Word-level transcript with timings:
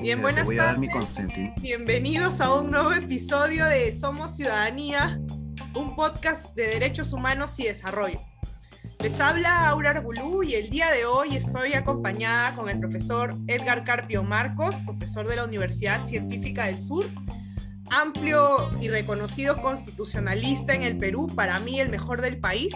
Bien, 0.00 0.22
buenas 0.22 0.48
tardes. 0.48 0.90
Bienvenidos 1.60 2.40
a 2.40 2.54
un 2.54 2.70
nuevo 2.70 2.90
episodio 2.94 3.66
de 3.66 3.92
Somos 3.92 4.34
Ciudadanía, 4.34 5.20
un 5.74 5.94
podcast 5.94 6.54
de 6.56 6.68
derechos 6.68 7.12
humanos 7.12 7.60
y 7.60 7.64
desarrollo. 7.64 8.18
Les 8.98 9.20
habla 9.20 9.68
Aura 9.68 9.90
Arbulú 9.90 10.42
y 10.42 10.54
el 10.54 10.70
día 10.70 10.90
de 10.90 11.04
hoy 11.04 11.36
estoy 11.36 11.74
acompañada 11.74 12.54
con 12.54 12.70
el 12.70 12.78
profesor 12.78 13.36
Edgar 13.46 13.84
Carpio 13.84 14.22
Marcos, 14.22 14.76
profesor 14.86 15.28
de 15.28 15.36
la 15.36 15.44
Universidad 15.44 16.06
Científica 16.06 16.64
del 16.64 16.80
Sur, 16.80 17.04
amplio 17.90 18.70
y 18.80 18.88
reconocido 18.88 19.60
constitucionalista 19.60 20.72
en 20.72 20.82
el 20.82 20.96
Perú, 20.96 21.26
para 21.34 21.58
mí 21.60 21.78
el 21.78 21.90
mejor 21.90 22.22
del 22.22 22.38
país. 22.38 22.74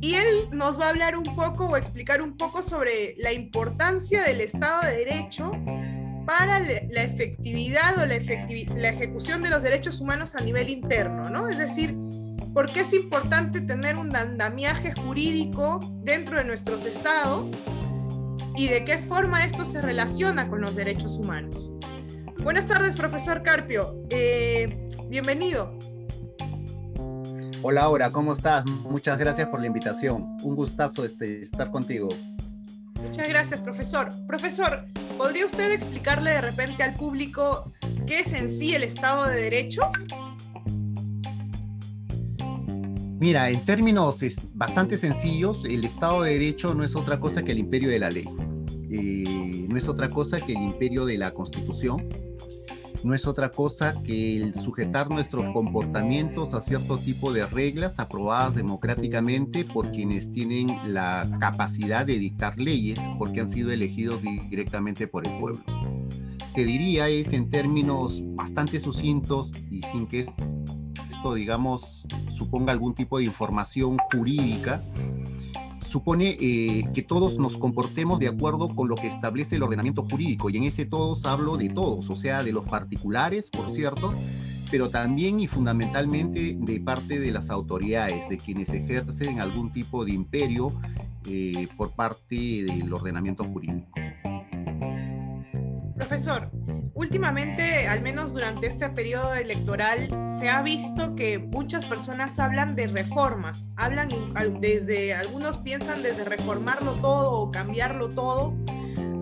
Y 0.00 0.14
él 0.14 0.48
nos 0.52 0.80
va 0.80 0.86
a 0.86 0.90
hablar 0.90 1.18
un 1.18 1.36
poco 1.36 1.66
o 1.66 1.76
explicar 1.76 2.22
un 2.22 2.38
poco 2.38 2.62
sobre 2.62 3.14
la 3.18 3.32
importancia 3.32 4.22
del 4.22 4.40
Estado 4.40 4.86
de 4.86 4.96
Derecho 4.96 5.52
para 6.26 6.60
la 6.60 7.02
efectividad 7.02 7.98
o 7.98 8.06
la, 8.06 8.16
la 8.76 8.88
ejecución 8.88 9.42
de 9.42 9.50
los 9.50 9.62
derechos 9.62 10.00
humanos 10.00 10.34
a 10.34 10.40
nivel 10.40 10.68
interno, 10.68 11.28
¿no? 11.28 11.48
Es 11.48 11.58
decir, 11.58 11.96
¿por 12.52 12.72
qué 12.72 12.80
es 12.80 12.94
importante 12.94 13.60
tener 13.60 13.96
un 13.96 14.14
andamiaje 14.14 14.94
jurídico 14.94 15.80
dentro 16.02 16.36
de 16.36 16.44
nuestros 16.44 16.86
estados 16.86 17.52
y 18.56 18.68
de 18.68 18.84
qué 18.84 18.98
forma 18.98 19.44
esto 19.44 19.64
se 19.64 19.82
relaciona 19.82 20.48
con 20.48 20.60
los 20.60 20.76
derechos 20.76 21.16
humanos? 21.18 21.70
Buenas 22.42 22.68
tardes, 22.68 22.96
profesor 22.96 23.42
Carpio. 23.42 24.02
Eh, 24.10 24.88
bienvenido. 25.08 25.78
Hola, 27.62 27.82
Aura, 27.84 28.10
¿cómo 28.10 28.34
estás? 28.34 28.66
Muchas 28.66 29.18
gracias 29.18 29.48
por 29.48 29.60
la 29.60 29.66
invitación. 29.66 30.36
Un 30.42 30.54
gustazo 30.54 31.04
este, 31.04 31.40
estar 31.40 31.70
contigo. 31.70 32.08
Muchas 33.02 33.26
gracias, 33.28 33.60
profesor. 33.60 34.12
Profesor, 34.26 34.86
¿podría 35.16 35.46
usted 35.46 35.72
explicarle 35.72 36.30
de 36.30 36.40
repente 36.40 36.82
al 36.82 36.94
público 36.94 37.72
qué 38.06 38.20
es 38.20 38.32
en 38.32 38.48
sí 38.48 38.74
el 38.74 38.82
Estado 38.82 39.26
de 39.26 39.40
Derecho? 39.40 39.82
Mira, 43.20 43.48
en 43.48 43.64
términos 43.64 44.18
bastante 44.52 44.98
sencillos, 44.98 45.64
el 45.64 45.84
Estado 45.84 46.22
de 46.22 46.32
Derecho 46.32 46.74
no 46.74 46.84
es 46.84 46.94
otra 46.94 47.20
cosa 47.20 47.42
que 47.42 47.52
el 47.52 47.58
imperio 47.58 47.88
de 47.88 47.98
la 47.98 48.10
ley. 48.10 48.28
Eh, 48.90 49.66
no 49.68 49.76
es 49.76 49.88
otra 49.88 50.08
cosa 50.08 50.40
que 50.40 50.52
el 50.52 50.62
imperio 50.62 51.06
de 51.06 51.18
la 51.18 51.30
Constitución 51.32 52.06
no 53.04 53.14
es 53.14 53.26
otra 53.26 53.50
cosa 53.50 54.02
que 54.02 54.38
el 54.38 54.54
sujetar 54.54 55.10
nuestros 55.10 55.52
comportamientos 55.52 56.54
a 56.54 56.62
cierto 56.62 56.96
tipo 56.96 57.32
de 57.32 57.46
reglas 57.46 58.00
aprobadas 58.00 58.54
democráticamente 58.54 59.66
por 59.66 59.92
quienes 59.92 60.32
tienen 60.32 60.68
la 60.86 61.28
capacidad 61.38 62.06
de 62.06 62.18
dictar 62.18 62.58
leyes 62.58 62.98
porque 63.18 63.42
han 63.42 63.52
sido 63.52 63.70
elegidos 63.72 64.22
directamente 64.48 65.06
por 65.06 65.26
el 65.26 65.38
pueblo. 65.38 65.62
Te 66.54 66.64
diría 66.64 67.08
es 67.08 67.34
en 67.34 67.50
términos 67.50 68.22
bastante 68.36 68.80
sucintos 68.80 69.52
y 69.70 69.82
sin 69.82 70.06
que 70.06 70.32
esto, 71.10 71.34
digamos, 71.34 72.06
suponga 72.30 72.72
algún 72.72 72.94
tipo 72.94 73.18
de 73.18 73.24
información 73.24 73.98
jurídica, 74.12 74.82
supone 75.94 76.36
eh, 76.40 76.88
que 76.92 77.02
todos 77.02 77.38
nos 77.38 77.56
comportemos 77.56 78.18
de 78.18 78.26
acuerdo 78.26 78.74
con 78.74 78.88
lo 78.88 78.96
que 78.96 79.06
establece 79.06 79.54
el 79.54 79.62
ordenamiento 79.62 80.02
jurídico, 80.02 80.50
y 80.50 80.56
en 80.56 80.64
ese 80.64 80.86
todos 80.86 81.24
hablo 81.24 81.56
de 81.56 81.68
todos, 81.68 82.10
o 82.10 82.16
sea, 82.16 82.42
de 82.42 82.52
los 82.52 82.64
particulares, 82.64 83.48
por 83.48 83.70
cierto, 83.70 84.12
pero 84.72 84.90
también 84.90 85.38
y 85.38 85.46
fundamentalmente 85.46 86.56
de 86.58 86.80
parte 86.80 87.20
de 87.20 87.30
las 87.30 87.48
autoridades, 87.48 88.28
de 88.28 88.38
quienes 88.38 88.70
ejercen 88.70 89.38
algún 89.38 89.72
tipo 89.72 90.04
de 90.04 90.10
imperio 90.10 90.72
eh, 91.28 91.68
por 91.76 91.92
parte 91.92 92.64
del 92.64 92.92
ordenamiento 92.92 93.44
jurídico. 93.44 93.92
Profesor, 95.94 96.50
últimamente, 96.94 97.86
al 97.86 98.02
menos 98.02 98.32
durante 98.32 98.66
este 98.66 98.88
periodo 98.88 99.34
electoral, 99.34 100.08
se 100.26 100.48
ha 100.48 100.62
visto 100.62 101.14
que 101.14 101.38
muchas 101.38 101.86
personas 101.86 102.38
hablan 102.38 102.76
de 102.76 102.86
reformas, 102.86 103.68
hablan 103.76 104.08
desde, 104.60 105.14
algunos 105.14 105.58
piensan 105.58 106.02
desde 106.02 106.24
reformarlo 106.24 106.92
todo 107.00 107.32
o 107.32 107.50
cambiarlo 107.50 108.08
todo, 108.08 108.54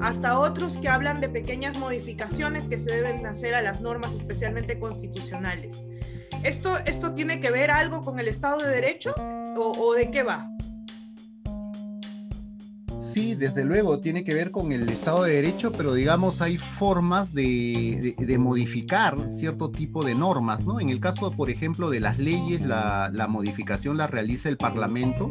hasta 0.01 0.39
otros 0.39 0.79
que 0.79 0.89
hablan 0.89 1.21
de 1.21 1.29
pequeñas 1.29 1.79
modificaciones 1.79 2.69
que 2.69 2.79
se 2.79 2.93
deben 2.93 3.25
hacer 3.27 3.55
a 3.55 3.63
las 3.63 3.81
normas, 3.81 4.15
especialmente 4.15 4.79
constitucionales. 4.79 5.85
¿Esto, 6.43 6.77
esto 6.87 7.15
tiene 7.15 7.41
que 7.41 7.51
ver 7.51 7.71
algo 7.71 8.03
con 8.03 8.19
el 8.19 8.29
Estado 8.29 8.59
de 8.59 8.69
Derecho 8.69 9.15
o 9.57 9.95
de 9.95 10.11
qué 10.11 10.23
va? 10.23 10.51
Sí, 13.13 13.35
desde 13.35 13.65
luego, 13.65 14.01
tiene 14.01 14.25
que 14.25 14.33
ver 14.33 14.51
con 14.51 14.73
el 14.73 14.89
Estado 14.89 15.25
de 15.25 15.35
Derecho, 15.35 15.73
pero 15.73 15.93
digamos 15.93 16.41
hay 16.41 16.57
formas 16.57 17.33
de, 17.35 18.15
modificar 18.39 19.31
cierto 19.31 19.71
tipo 19.71 20.05
de 20.05 20.15
normas, 20.15 20.65
¿no? 20.65 20.81
En 20.81 20.89
el 20.89 20.99
caso, 20.99 21.31
por 21.33 21.51
ejemplo, 21.51 21.91
de 21.91 22.01
las 22.01 22.19
leyes, 22.19 22.63
la, 22.63 23.27
modificación 23.29 23.97
la 23.99 24.07
realiza 24.07 24.49
el 24.49 24.57
Parlamento, 24.57 25.31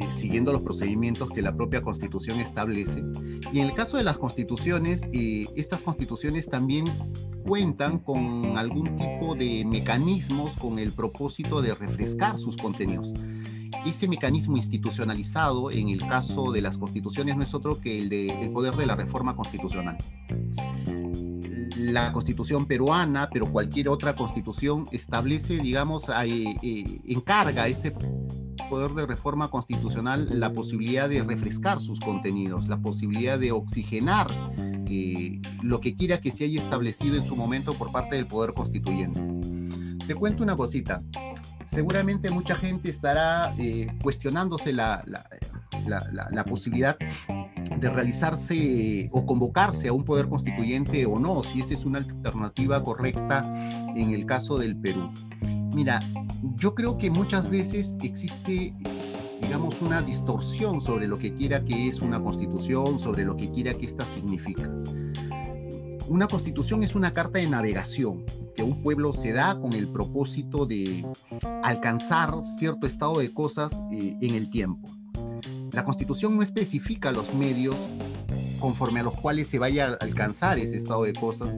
eh, 0.00 0.08
siguiendo 0.16 0.52
los 0.52 0.62
procedimientos 0.62 1.30
que 1.30 1.42
la 1.42 1.54
propia 1.54 1.82
Constitución 1.82 2.40
establece. 2.40 3.04
Y 3.52 3.60
en 3.60 3.66
el 3.66 3.74
caso 3.74 3.98
de 3.98 4.04
las 4.04 4.18
constituciones, 4.18 5.02
eh, 5.12 5.46
estas 5.54 5.82
constituciones 5.82 6.48
también 6.48 6.86
cuentan 7.46 7.98
con 7.98 8.56
algún 8.56 8.96
tipo 8.96 9.34
de 9.34 9.64
mecanismos 9.66 10.56
con 10.56 10.78
el 10.78 10.92
propósito 10.92 11.60
de 11.60 11.74
refrescar 11.74 12.38
sus 12.38 12.56
contenidos 12.56 13.12
ese 13.86 14.08
mecanismo 14.08 14.56
institucionalizado 14.56 15.70
en 15.70 15.88
el 15.88 15.98
caso 15.98 16.52
de 16.52 16.60
las 16.60 16.78
constituciones 16.78 17.36
no 17.36 17.42
es 17.42 17.54
otro 17.54 17.80
que 17.80 18.02
el 18.02 18.08
del 18.08 18.50
poder 18.50 18.76
de 18.76 18.86
la 18.86 18.96
reforma 18.96 19.36
constitucional. 19.36 19.98
La 21.76 22.12
constitución 22.12 22.66
peruana, 22.66 23.28
pero 23.32 23.46
cualquier 23.46 23.88
otra 23.88 24.14
constitución 24.14 24.84
establece, 24.92 25.58
digamos, 25.58 26.08
eh, 26.08 26.56
eh, 26.62 27.00
encarga 27.06 27.68
este 27.68 27.94
poder 28.70 28.92
de 28.92 29.06
reforma 29.06 29.48
constitucional 29.48 30.28
la 30.40 30.52
posibilidad 30.52 31.08
de 31.08 31.22
refrescar 31.22 31.80
sus 31.80 32.00
contenidos, 32.00 32.68
la 32.68 32.78
posibilidad 32.78 33.38
de 33.38 33.52
oxigenar 33.52 34.28
eh, 34.86 35.40
lo 35.62 35.80
que 35.80 35.94
quiera 35.94 36.20
que 36.20 36.30
se 36.30 36.44
haya 36.44 36.60
establecido 36.60 37.16
en 37.16 37.24
su 37.24 37.36
momento 37.36 37.74
por 37.74 37.90
parte 37.90 38.16
del 38.16 38.26
poder 38.26 38.54
constituyente. 38.54 39.20
Te 40.06 40.14
cuento 40.14 40.42
una 40.42 40.56
cosita 40.56 41.02
seguramente 41.66 42.30
mucha 42.30 42.54
gente 42.56 42.90
estará 42.90 43.54
eh, 43.58 43.88
cuestionándose 44.02 44.72
la, 44.72 45.04
la, 45.06 46.44
posibilidad 46.44 46.96
de 46.98 47.90
realizarse 47.90 49.08
o 49.12 49.26
convocarse 49.26 49.88
a 49.88 49.92
un 49.92 50.04
poder 50.04 50.28
constituyente 50.28 51.06
o 51.06 51.18
no, 51.18 51.42
si 51.42 51.60
esa 51.60 51.74
es 51.74 51.84
una 51.84 51.98
alternativa 51.98 52.82
correcta 52.82 53.42
en 53.94 54.12
el 54.12 54.26
caso 54.26 54.58
del 54.58 54.76
Perú. 54.76 55.10
Mira, 55.74 56.00
yo 56.56 56.74
creo 56.74 56.96
que 56.98 57.10
muchas 57.10 57.50
veces 57.50 57.96
existe, 58.02 58.74
digamos, 59.40 59.80
una 59.82 60.02
distorsión 60.02 60.80
sobre 60.80 61.08
lo 61.08 61.18
que 61.18 61.34
quiera 61.34 61.64
que 61.64 61.88
es 61.88 62.00
una 62.00 62.22
constitución, 62.22 62.98
sobre 62.98 63.24
lo 63.24 63.36
que 63.36 63.50
quiera 63.50 63.74
que 63.74 63.86
ésta 63.86 64.06
significa 64.06 64.70
una 66.08 66.26
constitución 66.26 66.82
es 66.82 66.94
una 66.94 67.12
carta 67.12 67.38
de 67.38 67.48
navegación 67.48 68.24
que 68.54 68.62
un 68.62 68.82
pueblo 68.82 69.12
se 69.12 69.32
da 69.32 69.58
con 69.58 69.72
el 69.72 69.88
propósito 69.88 70.66
de 70.66 71.06
alcanzar 71.62 72.32
cierto 72.58 72.86
estado 72.86 73.18
de 73.18 73.32
cosas 73.32 73.72
eh, 73.92 74.16
en 74.20 74.34
el 74.34 74.50
tiempo. 74.50 74.88
La 75.72 75.84
constitución 75.84 76.36
no 76.36 76.42
especifica 76.42 77.10
los 77.10 77.32
medios 77.34 77.76
conforme 78.60 79.00
a 79.00 79.02
los 79.02 79.14
cuales 79.14 79.48
se 79.48 79.58
vaya 79.58 79.88
a 79.88 80.04
alcanzar 80.04 80.58
ese 80.58 80.76
estado 80.76 81.04
de 81.04 81.12
cosas 81.12 81.54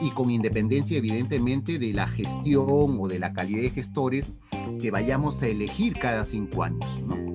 y 0.00 0.10
con 0.12 0.30
independencia 0.30 0.98
evidentemente 0.98 1.78
de 1.78 1.92
la 1.92 2.06
gestión 2.08 2.98
o 3.00 3.08
de 3.08 3.18
la 3.18 3.32
calidad 3.32 3.62
de 3.62 3.70
gestores 3.70 4.32
que 4.80 4.90
vayamos 4.90 5.42
a 5.42 5.46
elegir 5.46 5.94
cada 5.98 6.24
cinco 6.24 6.62
años. 6.62 6.86
¿no? 7.06 7.29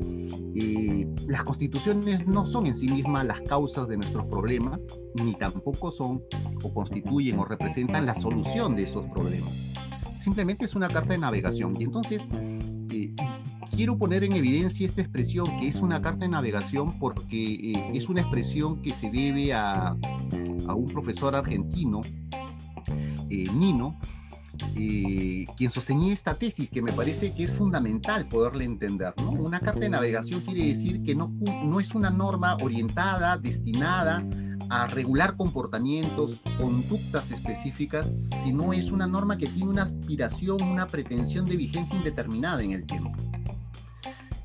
Las 1.27 1.44
constituciones 1.44 2.27
no 2.27 2.45
son 2.45 2.68
en 2.68 2.75
sí 2.75 2.88
mismas 2.88 3.25
las 3.25 3.42
causas 3.42 3.88
de 3.88 3.98
nuestros 3.98 4.25
problemas, 4.25 4.81
ni 5.16 5.33
tampoco 5.33 5.92
son 5.92 6.22
o 6.63 6.74
constituyen 6.74 7.39
o 7.39 7.45
representan 7.45 8.06
la 8.06 8.16
solución 8.16 8.75
de 8.75 8.83
esos 8.83 9.06
problemas. 9.10 9.51
Simplemente 10.19 10.66
es 10.66 10.75
una 10.75 10.88
carta 10.88 11.13
de 11.13 11.19
navegación. 11.19 11.74
Y 11.80 11.83
entonces, 11.83 12.22
eh, 12.92 13.13
quiero 13.72 13.98
poner 13.98 14.24
en 14.24 14.33
evidencia 14.33 14.86
esta 14.86 15.01
expresión, 15.01 15.45
que 15.60 15.68
es 15.68 15.77
una 15.81 16.01
carta 16.01 16.25
de 16.25 16.30
navegación, 16.30 16.98
porque 17.00 17.54
eh, 17.54 17.92
es 17.94 18.10
una 18.10 18.22
expresión 18.22 18.81
que 18.81 18.92
se 18.92 19.10
debe 19.10 19.54
a, 19.54 19.95
a 20.68 20.75
un 20.75 20.86
profesor 20.88 21.36
argentino, 21.36 22.01
eh, 23.30 23.44
Nino, 23.54 24.00
eh, 24.75 25.46
quien 25.57 25.72
sostenía 25.72 26.13
esta 26.13 26.34
tesis 26.36 26.69
que 26.69 26.81
me 26.81 26.92
parece 26.92 27.34
que 27.34 27.44
es 27.44 27.52
fundamental 27.52 28.28
poderle 28.28 28.66
entender. 28.66 29.13
Una 29.18 29.60
carta 29.60 29.81
de 29.81 29.90
navegación 29.90 30.42
quiere 30.42 30.68
decir 30.68 31.04
que 31.04 31.16
no, 31.16 31.34
no 31.63 31.80
es 31.80 31.96
una 31.96 32.10
norma 32.10 32.57
orientada, 32.62 33.38
destinada 33.38 34.24
a 34.69 34.88
regular 34.88 35.36
comportamientos, 35.38 36.42
conductas 36.60 37.31
específicas, 37.31 38.30
sino 38.44 38.74
es 38.74 38.92
una 38.92 39.07
norma 39.07 39.38
que 39.38 39.48
tiene 39.48 39.69
una 39.69 39.84
aspiración, 39.84 40.62
una 40.62 40.88
pretensión 40.88 41.46
de 41.46 41.58
vigencia 41.58 41.96
indeterminada 41.96 42.63
en 42.63 42.72
el 42.72 42.86
tiempo. 42.86 43.12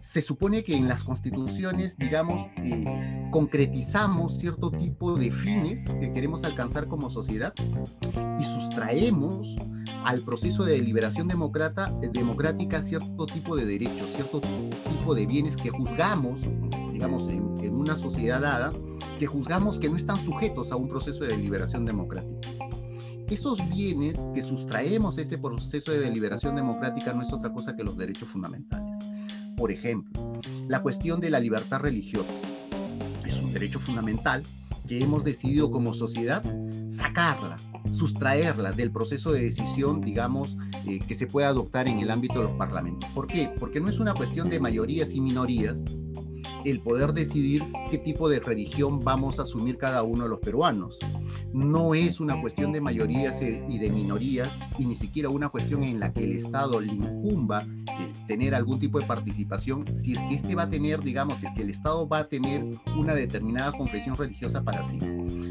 se 0.00 0.22
supone 0.22 0.64
que 0.64 0.74
en 0.74 0.88
las 0.88 1.04
constituciones, 1.04 1.96
digamos, 1.96 2.48
eh, 2.64 3.28
concretizamos 3.30 4.38
cierto 4.38 4.72
tipo 4.72 5.16
de 5.16 5.30
fines 5.30 5.84
que 6.00 6.12
queremos 6.12 6.42
alcanzar 6.42 6.88
como 6.88 7.10
sociedad 7.10 7.54
y 8.36 8.42
sustraemos 8.42 9.54
al 10.04 10.20
proceso 10.20 10.64
de 10.64 10.72
deliberación 10.72 11.28
democrata, 11.28 11.90
democrática 12.12 12.82
cierto 12.82 13.26
tipo 13.26 13.56
de 13.56 13.66
derechos, 13.66 14.10
cierto 14.14 14.40
tipo 14.40 15.14
de 15.14 15.26
bienes 15.26 15.56
que 15.56 15.70
juzgamos, 15.70 16.42
digamos, 16.92 17.30
en, 17.30 17.54
en 17.62 17.74
una 17.74 17.96
sociedad 17.96 18.40
dada, 18.40 18.72
que 19.18 19.26
juzgamos 19.26 19.78
que 19.78 19.88
no 19.88 19.96
están 19.96 20.18
sujetos 20.18 20.72
a 20.72 20.76
un 20.76 20.88
proceso 20.88 21.24
de 21.24 21.28
deliberación 21.28 21.84
democrática 21.84 22.50
esos 23.30 23.60
bienes 23.68 24.26
que 24.34 24.42
sustraemos 24.42 25.16
ese 25.18 25.38
proceso 25.38 25.92
de 25.92 26.00
deliberación 26.00 26.56
democrática 26.56 27.12
no 27.12 27.22
es 27.22 27.32
otra 27.32 27.52
cosa 27.52 27.76
que 27.76 27.84
los 27.84 27.96
derechos 27.96 28.28
fundamentales. 28.28 29.04
Por 29.56 29.70
ejemplo, 29.70 30.32
la 30.68 30.82
cuestión 30.82 31.20
de 31.20 31.30
la 31.30 31.38
libertad 31.38 31.80
religiosa 31.80 32.32
es 33.24 33.40
un 33.40 33.52
derecho 33.52 33.78
fundamental 33.78 34.42
que 34.90 34.98
hemos 34.98 35.22
decidido 35.22 35.70
como 35.70 35.94
sociedad 35.94 36.42
sacarla, 36.88 37.54
sustraerla 37.92 38.72
del 38.72 38.90
proceso 38.90 39.30
de 39.30 39.42
decisión, 39.42 40.00
digamos, 40.00 40.56
eh, 40.84 40.98
que 40.98 41.14
se 41.14 41.28
puede 41.28 41.46
adoptar 41.46 41.88
en 41.88 42.00
el 42.00 42.10
ámbito 42.10 42.40
de 42.40 42.48
los 42.48 42.52
parlamentos. 42.54 43.08
¿Por 43.14 43.28
qué? 43.28 43.52
Porque 43.60 43.78
no 43.78 43.88
es 43.88 44.00
una 44.00 44.14
cuestión 44.14 44.50
de 44.50 44.58
mayorías 44.58 45.14
y 45.14 45.20
minorías, 45.20 45.84
el 46.64 46.80
poder 46.80 47.12
decidir 47.12 47.62
qué 47.90 47.98
tipo 47.98 48.28
de 48.28 48.40
religión 48.40 49.00
vamos 49.00 49.38
a 49.38 49.42
asumir 49.42 49.78
cada 49.78 50.02
uno 50.02 50.24
de 50.24 50.30
los 50.30 50.40
peruanos. 50.40 50.98
No 51.52 51.94
es 51.94 52.20
una 52.20 52.40
cuestión 52.40 52.72
de 52.72 52.80
mayorías 52.80 53.40
y 53.42 53.78
de 53.78 53.90
minorías 53.90 54.48
y 54.78 54.84
ni 54.84 54.94
siquiera 54.94 55.28
una 55.28 55.48
cuestión 55.48 55.82
en 55.82 56.00
la 56.00 56.12
que 56.12 56.24
el 56.24 56.32
Estado 56.32 56.80
le 56.80 56.92
incumba 56.92 57.62
eh, 57.62 58.12
tener 58.26 58.54
algún 58.54 58.78
tipo 58.78 59.00
de 59.00 59.06
participación 59.06 59.86
si 59.86 60.12
es 60.12 60.18
que 60.20 60.34
este 60.34 60.54
va 60.54 60.64
a 60.64 60.70
tener, 60.70 61.00
digamos, 61.00 61.38
si 61.38 61.46
es 61.46 61.52
que 61.52 61.62
el 61.62 61.70
Estado 61.70 62.08
va 62.08 62.18
a 62.18 62.28
tener 62.28 62.64
una 62.96 63.14
determinada 63.14 63.72
confesión 63.72 64.16
religiosa 64.16 64.62
para 64.62 64.84
sí. 64.86 64.98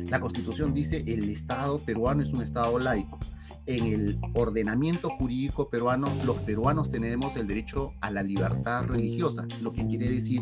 La 0.09 0.19
Constitución 0.19 0.73
dice 0.73 1.03
el 1.07 1.29
Estado 1.29 1.79
peruano 1.79 2.23
es 2.23 2.29
un 2.29 2.41
Estado 2.41 2.77
laico 2.79 3.19
en 3.69 3.85
el 3.85 4.19
ordenamiento 4.33 5.09
jurídico 5.11 5.69
peruano, 5.69 6.11
los 6.25 6.37
peruanos 6.39 6.89
tenemos 6.89 7.35
el 7.35 7.47
derecho 7.47 7.93
a 8.01 8.09
la 8.09 8.23
libertad 8.23 8.85
religiosa, 8.85 9.45
lo 9.61 9.71
que 9.71 9.85
quiere 9.85 10.09
decir 10.09 10.41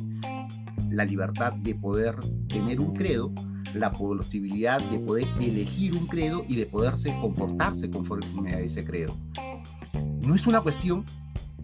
la 0.89 1.05
libertad 1.05 1.53
de 1.53 1.75
poder 1.75 2.15
tener 2.47 2.79
un 2.79 2.93
credo, 2.93 3.31
la 3.73 3.91
posibilidad 3.91 4.81
de 4.81 4.99
poder 4.99 5.27
elegir 5.39 5.95
un 5.95 6.07
credo 6.07 6.43
y 6.47 6.55
de 6.55 6.65
poderse 6.65 7.15
comportarse 7.19 7.89
conforme 7.89 8.53
a 8.53 8.59
ese 8.59 8.83
credo. 8.85 9.15
No 10.21 10.35
es 10.35 10.47
una 10.47 10.61
cuestión 10.61 11.05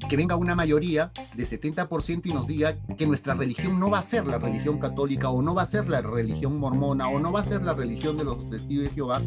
que 0.09 0.17
venga 0.17 0.35
una 0.35 0.55
mayoría 0.55 1.11
de 1.35 1.43
70% 1.43 2.21
y 2.25 2.33
nos 2.33 2.47
diga 2.47 2.77
que 2.97 3.05
nuestra 3.05 3.33
religión 3.33 3.79
no 3.79 3.89
va 3.89 3.99
a 3.99 4.03
ser 4.03 4.27
la 4.27 4.37
religión 4.37 4.79
católica 4.79 5.29
o 5.29 5.41
no 5.41 5.55
va 5.55 5.63
a 5.63 5.65
ser 5.65 5.89
la 5.89 6.01
religión 6.01 6.57
mormona 6.57 7.07
o 7.07 7.19
no 7.19 7.31
va 7.31 7.41
a 7.41 7.43
ser 7.43 7.63
la 7.63 7.73
religión 7.73 8.17
de 8.17 8.23
los 8.23 8.49
testigos 8.49 8.85
de 8.85 8.91
Jehová 8.91 9.21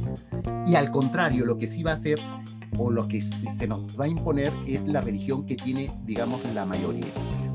y 0.66 0.74
al 0.74 0.90
contrario 0.90 1.44
lo 1.44 1.58
que 1.58 1.68
sí 1.68 1.82
va 1.82 1.92
a 1.92 1.96
ser 1.96 2.18
o 2.78 2.90
lo 2.90 3.06
que 3.08 3.22
se 3.22 3.66
nos 3.66 3.98
va 3.98 4.04
a 4.04 4.08
imponer 4.08 4.52
es 4.66 4.86
la 4.86 5.00
religión 5.00 5.46
que 5.46 5.56
tiene 5.56 5.90
digamos 6.04 6.42
la 6.54 6.64
mayoría. 6.66 7.06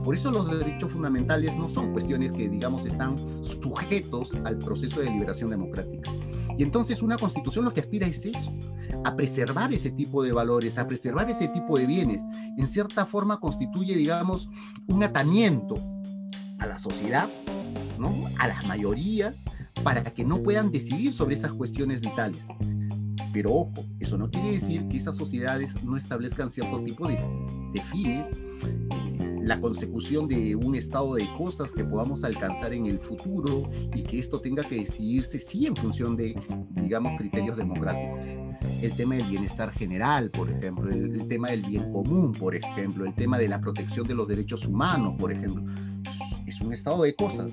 Por 0.03 0.15
eso 0.15 0.31
los 0.31 0.49
derechos 0.57 0.93
fundamentales 0.93 1.55
no 1.55 1.69
son 1.69 1.91
cuestiones 1.91 2.35
que 2.35 2.49
digamos 2.49 2.85
están 2.85 3.15
sujetos 3.43 4.33
al 4.43 4.57
proceso 4.57 4.99
de 4.99 5.11
liberación 5.11 5.51
democrática. 5.51 6.11
Y 6.61 6.63
entonces 6.63 7.01
una 7.01 7.17
constitución 7.17 7.65
lo 7.65 7.73
que 7.73 7.79
aspira 7.79 8.05
es 8.05 8.23
eso, 8.23 8.53
a 9.03 9.15
preservar 9.15 9.73
ese 9.73 9.89
tipo 9.89 10.21
de 10.21 10.31
valores, 10.31 10.77
a 10.77 10.85
preservar 10.85 11.27
ese 11.27 11.47
tipo 11.47 11.75
de 11.75 11.87
bienes. 11.87 12.21
En 12.55 12.67
cierta 12.67 13.07
forma 13.07 13.39
constituye, 13.39 13.95
digamos, 13.95 14.47
un 14.85 15.03
atamiento 15.03 15.73
a 16.59 16.67
la 16.67 16.77
sociedad, 16.77 17.27
¿no? 17.97 18.13
a 18.37 18.47
las 18.47 18.63
mayorías, 18.67 19.43
para 19.83 20.03
que 20.03 20.23
no 20.23 20.43
puedan 20.43 20.69
decidir 20.71 21.13
sobre 21.13 21.33
esas 21.33 21.51
cuestiones 21.51 21.99
vitales. 21.99 22.45
Pero 23.33 23.55
ojo, 23.55 23.83
eso 23.99 24.19
no 24.19 24.29
quiere 24.29 24.51
decir 24.51 24.87
que 24.87 24.97
esas 24.97 25.17
sociedades 25.17 25.83
no 25.83 25.97
establezcan 25.97 26.51
cierto 26.51 26.79
tipo 26.83 27.07
de, 27.07 27.15
de 27.73 27.81
fines 27.85 28.27
la 29.43 29.59
consecución 29.59 30.27
de 30.27 30.55
un 30.55 30.75
estado 30.75 31.15
de 31.15 31.27
cosas 31.37 31.71
que 31.71 31.83
podamos 31.83 32.23
alcanzar 32.23 32.73
en 32.73 32.85
el 32.85 32.99
futuro 32.99 33.69
y 33.93 34.03
que 34.03 34.19
esto 34.19 34.39
tenga 34.39 34.63
que 34.63 34.81
decidirse 34.81 35.39
sí 35.39 35.65
en 35.65 35.75
función 35.75 36.15
de, 36.15 36.39
digamos, 36.75 37.17
criterios 37.17 37.57
democráticos. 37.57 38.19
El 38.81 38.95
tema 38.95 39.15
del 39.15 39.27
bienestar 39.27 39.71
general, 39.71 40.29
por 40.29 40.49
ejemplo, 40.49 40.89
el, 40.91 41.27
tema 41.27 41.49
del 41.49 41.65
bien 41.65 41.91
común, 41.91 42.31
por 42.31 42.55
ejemplo, 42.55 43.05
el 43.05 43.15
tema 43.15 43.39
de 43.39 43.47
la 43.47 43.59
protección 43.59 44.07
de 44.07 44.13
los 44.13 44.27
derechos 44.27 44.65
humanos, 44.65 45.15
por 45.17 45.31
ejemplo, 45.31 45.63
es 46.45 46.61
un 46.61 46.73
estado 46.73 47.03
de 47.03 47.15
cosas 47.15 47.51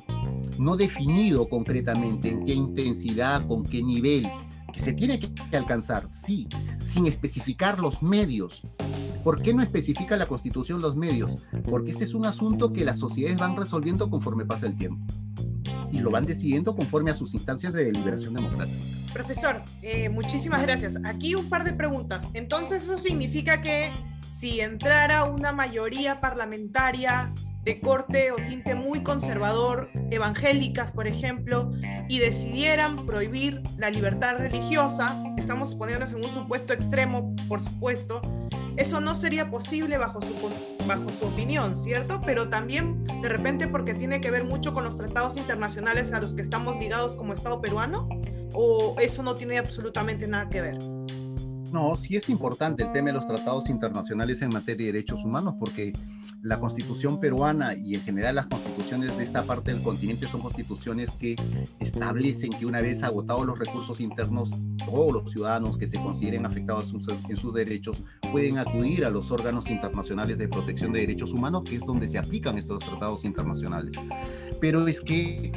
no 0.59 0.77
definido 0.77 1.49
concretamente 1.49 2.29
en 2.29 2.45
qué 2.45 2.53
intensidad, 2.53 3.47
con 3.47 3.65
qué 3.65 3.83
nivel, 3.83 4.29
que 4.73 4.81
se 4.81 4.93
tiene 4.93 5.19
que 5.19 5.57
alcanzar, 5.57 6.11
sí, 6.11 6.47
sin 6.79 7.07
especificar 7.07 7.79
los 7.79 8.03
medios 8.03 8.63
¿Por 9.25 9.43
qué 9.43 9.53
no 9.53 9.63
especifica 9.63 10.17
la 10.17 10.27
Constitución 10.27 10.81
los 10.81 10.97
medios? 10.97 11.45
Porque 11.69 11.93
ese 11.93 12.05
es 12.05 12.15
un 12.15 12.27
asunto 12.27 12.73
que 12.73 12.85
las 12.85 12.99
sociedades 12.99 13.39
van 13.39 13.57
resolviendo 13.57 14.09
conforme 14.09 14.45
pasa 14.45 14.67
el 14.67 14.77
tiempo. 14.77 15.05
Y 15.91 16.01
lo 16.01 16.11
van 16.11 16.27
decidiendo 16.27 16.77
conforme 16.77 17.11
a 17.11 17.15
sus 17.15 17.35
instancias 17.35 17.73
de 17.73 17.87
deliberación 17.87 18.35
democrática. 18.35 18.79
Profesor, 19.13 19.63
eh, 19.83 20.09
muchísimas 20.09 20.63
gracias. 20.63 20.99
Aquí 21.05 21.35
un 21.35 21.49
par 21.49 21.65
de 21.65 21.73
preguntas. 21.73 22.29
Entonces, 22.35 22.85
¿eso 22.85 22.99
significa 22.99 23.61
que 23.61 23.93
si 24.29 24.61
entrara 24.61 25.25
una 25.25 25.53
mayoría 25.53 26.21
parlamentaria 26.21 27.33
de 27.65 27.81
corte 27.81 28.33
o 28.33 28.37
tinte 28.37 28.75
muy 28.75 29.03
conservador, 29.03 29.91
evangélicas, 30.11 30.93
por 30.93 31.07
ejemplo, 31.07 31.71
y 32.09 32.19
decidieran 32.19 33.05
prohibir 33.05 33.63
la 33.77 33.91
libertad 33.91 34.37
religiosa, 34.39 35.23
estamos 35.37 35.75
poniéndonos 35.75 36.15
en 36.15 36.25
un 36.25 36.31
supuesto 36.31 36.73
extremo, 36.73 37.35
por 37.49 37.61
supuesto, 37.61 38.23
eso 38.79 39.01
no 39.01 39.17
sería 39.17 39.51
posible 39.51 39.99
bajo 39.99 40.21
su, 40.21 40.35
bajo 40.87 41.11
su 41.11 41.27
opinión, 41.27 41.77
¿cierto? 41.77 42.23
Pero 42.25 42.49
también 42.49 43.05
de 43.23 43.29
repente 43.29 43.67
porque 43.67 43.93
tiene 43.93 44.21
que 44.21 44.31
ver 44.31 44.45
mucho 44.45 44.73
con 44.73 44.85
los 44.85 44.97
tratados 44.97 45.37
internacionales 45.37 46.13
a 46.13 46.21
los 46.21 46.33
que 46.33 46.43
estamos 46.43 46.77
ligados 46.77 47.17
como 47.17 47.33
Estado 47.33 47.61
peruano, 47.61 48.09
o 48.53 48.95
eso 49.01 49.25
no 49.25 49.35
tiene 49.35 49.59
absolutamente 49.59 50.29
nada 50.29 50.49
que 50.49 50.63
ver. 50.63 50.98
No, 51.73 51.97
sí 51.97 52.17
es 52.17 52.29
importante 52.29 52.83
el 52.83 52.93
tema 52.93 53.09
de 53.09 53.15
los 53.15 53.27
tratados 53.27 53.69
internacionales 53.69 54.41
en 54.43 54.51
materia 54.51 54.87
de 54.87 54.93
derechos 54.93 55.25
humanos, 55.25 55.55
porque 55.59 55.93
la 56.43 56.59
constitución 56.59 57.21
peruana 57.21 57.75
y 57.75 57.95
en 57.95 58.03
general 58.03 58.37
las 58.37 58.47
constituciones 58.47 59.17
de 59.17 59.25
esta 59.25 59.43
parte 59.43 59.73
del 59.73 59.83
continente 59.83 60.29
son 60.29 60.41
constituciones 60.41 61.11
que 61.13 61.37
establecen 61.81 62.51
que 62.53 62.65
una 62.65 62.81
vez 62.81 63.03
agotados 63.03 63.45
los 63.45 63.59
recursos 63.59 64.01
internos, 64.01 64.51
todos 64.85 65.13
los 65.13 65.33
ciudadanos 65.33 65.77
que 65.77 65.87
se 65.87 66.01
consideren 66.01 66.47
afectados 66.47 66.93
en 67.29 67.37
sus 67.37 67.55
derechos 67.55 68.03
pueden 68.33 68.59
acudir 68.59 69.05
a 69.05 69.11
los 69.11 69.31
órganos 69.31 69.69
internacionales 69.69 70.39
de 70.39 70.49
protección 70.49 70.93
de 70.93 71.01
derechos 71.01 71.33
humanos, 71.33 71.65
que 71.65 71.77
es 71.77 71.83
donde 71.83 72.09
se 72.09 72.19
aplican 72.19 72.57
estos 72.57 72.79
tratados 72.79 73.25
internacionales. 73.25 73.93
Pero 74.61 74.87
es 74.87 75.01
que 75.01 75.53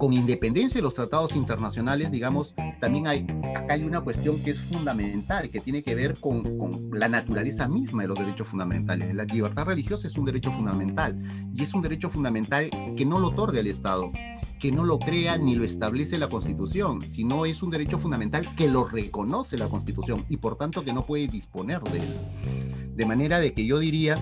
con 0.00 0.14
independencia 0.14 0.78
de 0.78 0.82
los 0.82 0.94
tratados 0.94 1.36
internacionales, 1.36 2.10
digamos, 2.10 2.54
también 2.80 3.06
hay, 3.06 3.26
acá 3.54 3.74
hay 3.74 3.84
una 3.84 4.00
cuestión 4.00 4.42
que 4.42 4.52
es 4.52 4.58
fundamental, 4.58 5.50
que 5.50 5.60
tiene 5.60 5.82
que 5.82 5.94
ver 5.94 6.18
con, 6.18 6.56
con, 6.56 6.88
la 6.98 7.06
naturaleza 7.06 7.68
misma 7.68 8.02
de 8.02 8.08
los 8.08 8.18
derechos 8.18 8.46
fundamentales. 8.46 9.14
La 9.14 9.24
libertad 9.24 9.66
religiosa 9.66 10.06
es 10.06 10.16
un 10.16 10.24
derecho 10.24 10.50
fundamental 10.52 11.22
y 11.54 11.62
es 11.62 11.74
un 11.74 11.82
derecho 11.82 12.08
fundamental 12.08 12.70
que 12.96 13.04
no 13.04 13.18
lo 13.18 13.28
otorga 13.28 13.60
el 13.60 13.66
Estado, 13.66 14.10
que 14.58 14.72
no 14.72 14.86
lo 14.86 14.98
crea 14.98 15.36
ni 15.36 15.54
lo 15.54 15.64
establece 15.64 16.16
la 16.16 16.30
Constitución, 16.30 17.02
sino 17.02 17.44
es 17.44 17.62
un 17.62 17.70
derecho 17.70 17.98
fundamental 17.98 18.46
que 18.56 18.68
lo 18.68 18.88
reconoce 18.88 19.58
la 19.58 19.68
Constitución 19.68 20.24
y 20.30 20.38
por 20.38 20.56
tanto 20.56 20.82
que 20.82 20.94
no 20.94 21.02
puede 21.02 21.28
disponer 21.28 21.82
de 21.82 21.98
él. 21.98 22.18
De 23.00 23.06
manera 23.06 23.40
de 23.40 23.54
que 23.54 23.64
yo 23.64 23.78
diría 23.78 24.14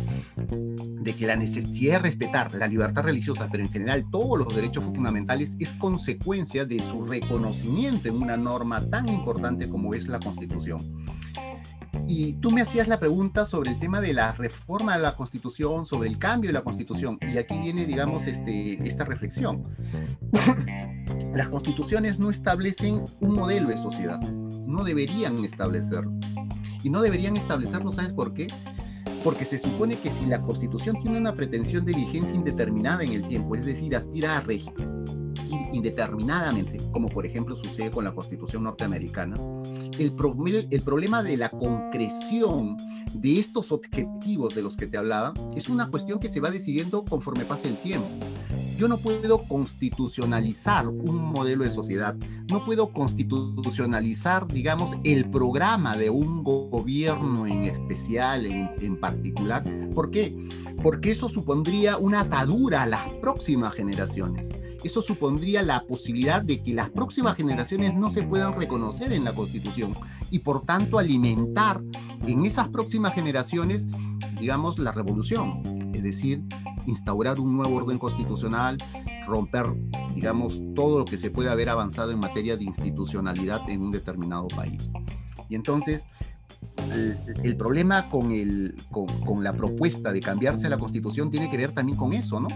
de 0.46 1.16
que 1.16 1.26
la 1.26 1.34
necesidad 1.34 1.94
de 1.94 1.98
respetar 1.98 2.54
la 2.54 2.68
libertad 2.68 3.02
religiosa, 3.02 3.48
pero 3.50 3.64
en 3.64 3.72
general 3.72 4.04
todos 4.08 4.38
los 4.38 4.54
derechos 4.54 4.84
fundamentales, 4.84 5.56
es 5.58 5.72
consecuencia 5.72 6.64
de 6.64 6.78
su 6.78 7.04
reconocimiento 7.04 8.08
en 8.08 8.22
una 8.22 8.36
norma 8.36 8.80
tan 8.88 9.08
importante 9.08 9.68
como 9.68 9.94
es 9.94 10.06
la 10.06 10.20
Constitución. 10.20 10.78
Y 12.06 12.34
tú 12.34 12.52
me 12.52 12.62
hacías 12.62 12.86
la 12.86 13.00
pregunta 13.00 13.46
sobre 13.46 13.70
el 13.70 13.80
tema 13.80 14.00
de 14.00 14.14
la 14.14 14.30
reforma 14.30 14.96
de 14.96 15.02
la 15.02 15.16
Constitución, 15.16 15.84
sobre 15.84 16.08
el 16.08 16.16
cambio 16.16 16.50
de 16.50 16.54
la 16.54 16.62
Constitución. 16.62 17.18
Y 17.20 17.36
aquí 17.36 17.58
viene, 17.58 17.84
digamos, 17.84 18.28
este, 18.28 18.74
esta 18.86 19.04
reflexión. 19.04 19.64
Las 21.34 21.48
constituciones 21.48 22.20
no 22.20 22.30
establecen 22.30 23.02
un 23.18 23.34
modelo 23.34 23.70
de 23.70 23.76
sociedad. 23.76 24.20
No 24.20 24.84
deberían 24.84 25.44
establecerlo. 25.44 26.12
Y 26.82 26.90
no 26.90 27.02
deberían 27.02 27.36
establecerlo, 27.36 27.92
¿sabes 27.92 28.12
por 28.12 28.34
qué? 28.34 28.46
Porque 29.24 29.44
se 29.44 29.58
supone 29.58 29.96
que 29.96 30.10
si 30.10 30.26
la 30.26 30.40
Constitución 30.42 31.00
tiene 31.02 31.18
una 31.18 31.34
pretensión 31.34 31.84
de 31.84 31.92
vigencia 31.94 32.34
indeterminada 32.34 33.02
en 33.02 33.12
el 33.12 33.26
tiempo, 33.28 33.56
es 33.56 33.66
decir, 33.66 33.96
aspira 33.96 34.38
a 34.38 34.40
regir 34.40 34.72
indeterminadamente, 35.72 36.78
como 36.92 37.08
por 37.08 37.26
ejemplo 37.26 37.56
sucede 37.56 37.90
con 37.90 38.04
la 38.04 38.14
Constitución 38.14 38.64
norteamericana, 38.64 39.36
el, 39.98 40.14
el 40.70 40.82
problema 40.82 41.22
de 41.22 41.36
la 41.36 41.50
concreción 41.50 42.76
de 43.14 43.38
estos 43.38 43.72
objetivos 43.72 44.54
de 44.54 44.62
los 44.62 44.76
que 44.76 44.86
te 44.86 44.98
hablaba 44.98 45.32
es 45.56 45.68
una 45.68 45.88
cuestión 45.90 46.18
que 46.18 46.28
se 46.28 46.40
va 46.40 46.50
decidiendo 46.50 47.04
conforme 47.04 47.44
pasa 47.44 47.68
el 47.68 47.76
tiempo. 47.78 48.08
Yo 48.78 48.86
no 48.86 48.98
puedo 48.98 49.38
constitucionalizar 49.48 50.86
un 50.86 51.16
modelo 51.16 51.64
de 51.64 51.70
sociedad, 51.72 52.14
no 52.48 52.64
puedo 52.64 52.92
constitucionalizar, 52.92 54.46
digamos, 54.46 54.92
el 55.02 55.28
programa 55.30 55.96
de 55.96 56.10
un 56.10 56.44
gobierno 56.44 57.46
en 57.48 57.64
especial, 57.64 58.46
en, 58.46 58.70
en 58.80 59.00
particular. 59.00 59.64
¿Por 59.92 60.12
qué? 60.12 60.36
Porque 60.80 61.10
eso 61.10 61.28
supondría 61.28 61.96
una 61.96 62.20
atadura 62.20 62.84
a 62.84 62.86
las 62.86 63.10
próximas 63.14 63.74
generaciones 63.74 64.46
eso 64.84 65.02
supondría 65.02 65.62
la 65.62 65.84
posibilidad 65.84 66.42
de 66.42 66.62
que 66.62 66.72
las 66.72 66.90
próximas 66.90 67.36
generaciones 67.36 67.94
no 67.94 68.10
se 68.10 68.22
puedan 68.22 68.58
reconocer 68.58 69.12
en 69.12 69.24
la 69.24 69.32
Constitución 69.32 69.94
y 70.30 70.40
por 70.40 70.64
tanto 70.64 70.98
alimentar 70.98 71.80
en 72.26 72.44
esas 72.44 72.68
próximas 72.68 73.14
generaciones, 73.14 73.86
digamos, 74.38 74.78
la 74.78 74.92
revolución, 74.92 75.90
es 75.94 76.02
decir, 76.02 76.42
instaurar 76.86 77.40
un 77.40 77.56
nuevo 77.56 77.76
orden 77.76 77.98
constitucional, 77.98 78.78
romper, 79.26 79.66
digamos, 80.14 80.60
todo 80.74 81.00
lo 81.00 81.04
que 81.04 81.18
se 81.18 81.30
puede 81.30 81.50
haber 81.50 81.68
avanzado 81.68 82.12
en 82.12 82.18
materia 82.18 82.56
de 82.56 82.64
institucionalidad 82.64 83.68
en 83.68 83.82
un 83.82 83.90
determinado 83.90 84.48
país. 84.48 84.90
Y 85.48 85.54
entonces, 85.54 86.06
el, 87.42 87.56
problema 87.56 88.08
con, 88.08 88.32
el, 88.32 88.74
con, 88.90 89.06
con, 89.20 89.44
la 89.44 89.52
propuesta 89.52 90.12
de 90.12 90.20
cambiarse 90.20 90.68
la 90.68 90.78
constitución 90.78 91.30
tiene 91.30 91.50
que 91.50 91.56
ver 91.56 91.72
también 91.72 91.96
con 91.96 92.12
eso, 92.12 92.40
¿no? 92.40 92.48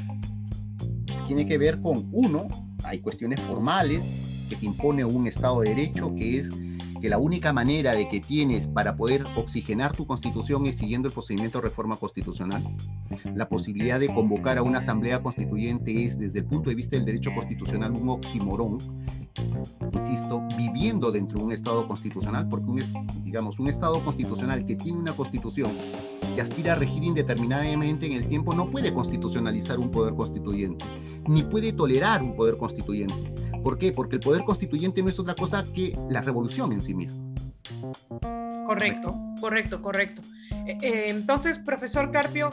Tiene 1.26 1.46
que 1.46 1.58
ver 1.58 1.80
con, 1.80 2.08
uno, 2.12 2.48
hay 2.84 3.00
cuestiones 3.00 3.40
formales 3.40 4.04
que 4.48 4.56
te 4.56 4.66
impone 4.66 5.04
un 5.04 5.26
Estado 5.26 5.60
de 5.60 5.70
Derecho, 5.70 6.14
que 6.14 6.38
es 6.38 6.50
que 7.02 7.08
la 7.08 7.18
única 7.18 7.52
manera 7.52 7.94
de 7.96 8.08
que 8.08 8.20
tienes 8.20 8.68
para 8.68 8.94
poder 8.94 9.26
oxigenar 9.34 9.92
tu 9.92 10.06
constitución 10.06 10.66
es 10.66 10.76
siguiendo 10.76 11.08
el 11.08 11.12
procedimiento 11.12 11.58
de 11.58 11.64
reforma 11.64 11.96
constitucional. 11.96 12.62
La 13.34 13.48
posibilidad 13.48 13.98
de 13.98 14.06
convocar 14.14 14.56
a 14.56 14.62
una 14.62 14.78
asamblea 14.78 15.20
constituyente 15.20 16.04
es, 16.04 16.16
desde 16.16 16.38
el 16.38 16.44
punto 16.44 16.70
de 16.70 16.76
vista 16.76 16.94
del 16.94 17.04
derecho 17.04 17.34
constitucional, 17.34 17.90
un 17.90 18.08
oximorón, 18.08 18.78
insisto, 19.92 20.46
viviendo 20.56 21.10
dentro 21.10 21.40
de 21.40 21.44
un 21.44 21.52
Estado 21.52 21.88
constitucional, 21.88 22.46
porque 22.48 22.70
un, 22.70 22.80
digamos, 23.24 23.58
un 23.58 23.66
Estado 23.66 23.98
constitucional 24.04 24.64
que 24.64 24.76
tiene 24.76 24.98
una 24.98 25.16
constitución 25.16 25.72
que 26.36 26.40
aspira 26.40 26.74
a 26.74 26.76
regir 26.76 27.02
indeterminadamente 27.02 28.06
en 28.06 28.12
el 28.12 28.28
tiempo 28.28 28.54
no 28.54 28.70
puede 28.70 28.94
constitucionalizar 28.94 29.80
un 29.80 29.90
poder 29.90 30.14
constituyente, 30.14 30.84
ni 31.26 31.42
puede 31.42 31.72
tolerar 31.72 32.22
un 32.22 32.36
poder 32.36 32.56
constituyente 32.56 33.42
¿Por 33.62 33.78
qué? 33.78 33.92
Porque 33.92 34.16
el 34.16 34.20
poder 34.20 34.42
constituyente 34.44 35.02
no 35.02 35.08
es 35.08 35.18
otra 35.18 35.34
cosa 35.34 35.64
que 35.64 35.96
la 36.10 36.20
revolución 36.20 36.72
en 36.72 36.82
sí 36.82 36.94
misma. 36.94 37.32
Correcto, 38.66 39.18
correcto, 39.40 39.82
correcto. 39.82 40.22
Eh, 40.66 40.78
eh, 40.82 41.04
entonces, 41.08 41.58
profesor 41.58 42.10
Carpio, 42.10 42.50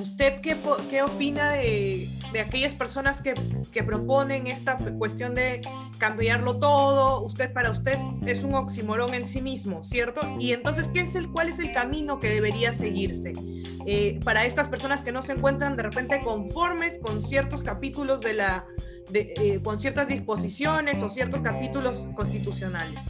¿usted 0.00 0.40
qué, 0.40 0.56
qué 0.90 1.02
opina 1.02 1.50
de, 1.50 2.08
de, 2.32 2.40
aquellas 2.40 2.74
personas 2.74 3.22
que, 3.22 3.34
que, 3.72 3.82
proponen 3.82 4.46
esta 4.46 4.76
cuestión 4.76 5.34
de 5.34 5.60
cambiarlo 5.98 6.58
todo? 6.58 7.22
Usted, 7.24 7.52
para 7.52 7.70
usted, 7.70 7.98
es 8.26 8.44
un 8.44 8.54
oximorón 8.54 9.14
en 9.14 9.26
sí 9.26 9.42
mismo, 9.42 9.82
¿cierto? 9.84 10.20
Y 10.38 10.52
entonces, 10.52 10.88
¿qué 10.88 11.00
es 11.00 11.14
el, 11.14 11.30
¿cuál 11.30 11.48
es 11.48 11.58
el 11.58 11.72
camino 11.72 12.18
que 12.18 12.30
debería 12.30 12.72
seguirse? 12.72 13.34
Eh, 13.86 14.20
para 14.24 14.44
estas 14.44 14.68
personas 14.68 15.02
que 15.02 15.12
no 15.12 15.22
se 15.22 15.32
encuentran 15.32 15.76
de 15.76 15.82
repente 15.82 16.20
conformes 16.20 16.98
con 16.98 17.22
ciertos 17.22 17.64
capítulos 17.64 18.20
de 18.20 18.34
la 18.34 18.66
eh, 19.14 19.60
con 19.64 19.78
ciertas 19.78 20.08
disposiciones 20.08 21.02
o 21.02 21.08
ciertos 21.08 21.40
capítulos 21.40 22.08
constitucionales. 22.14 23.04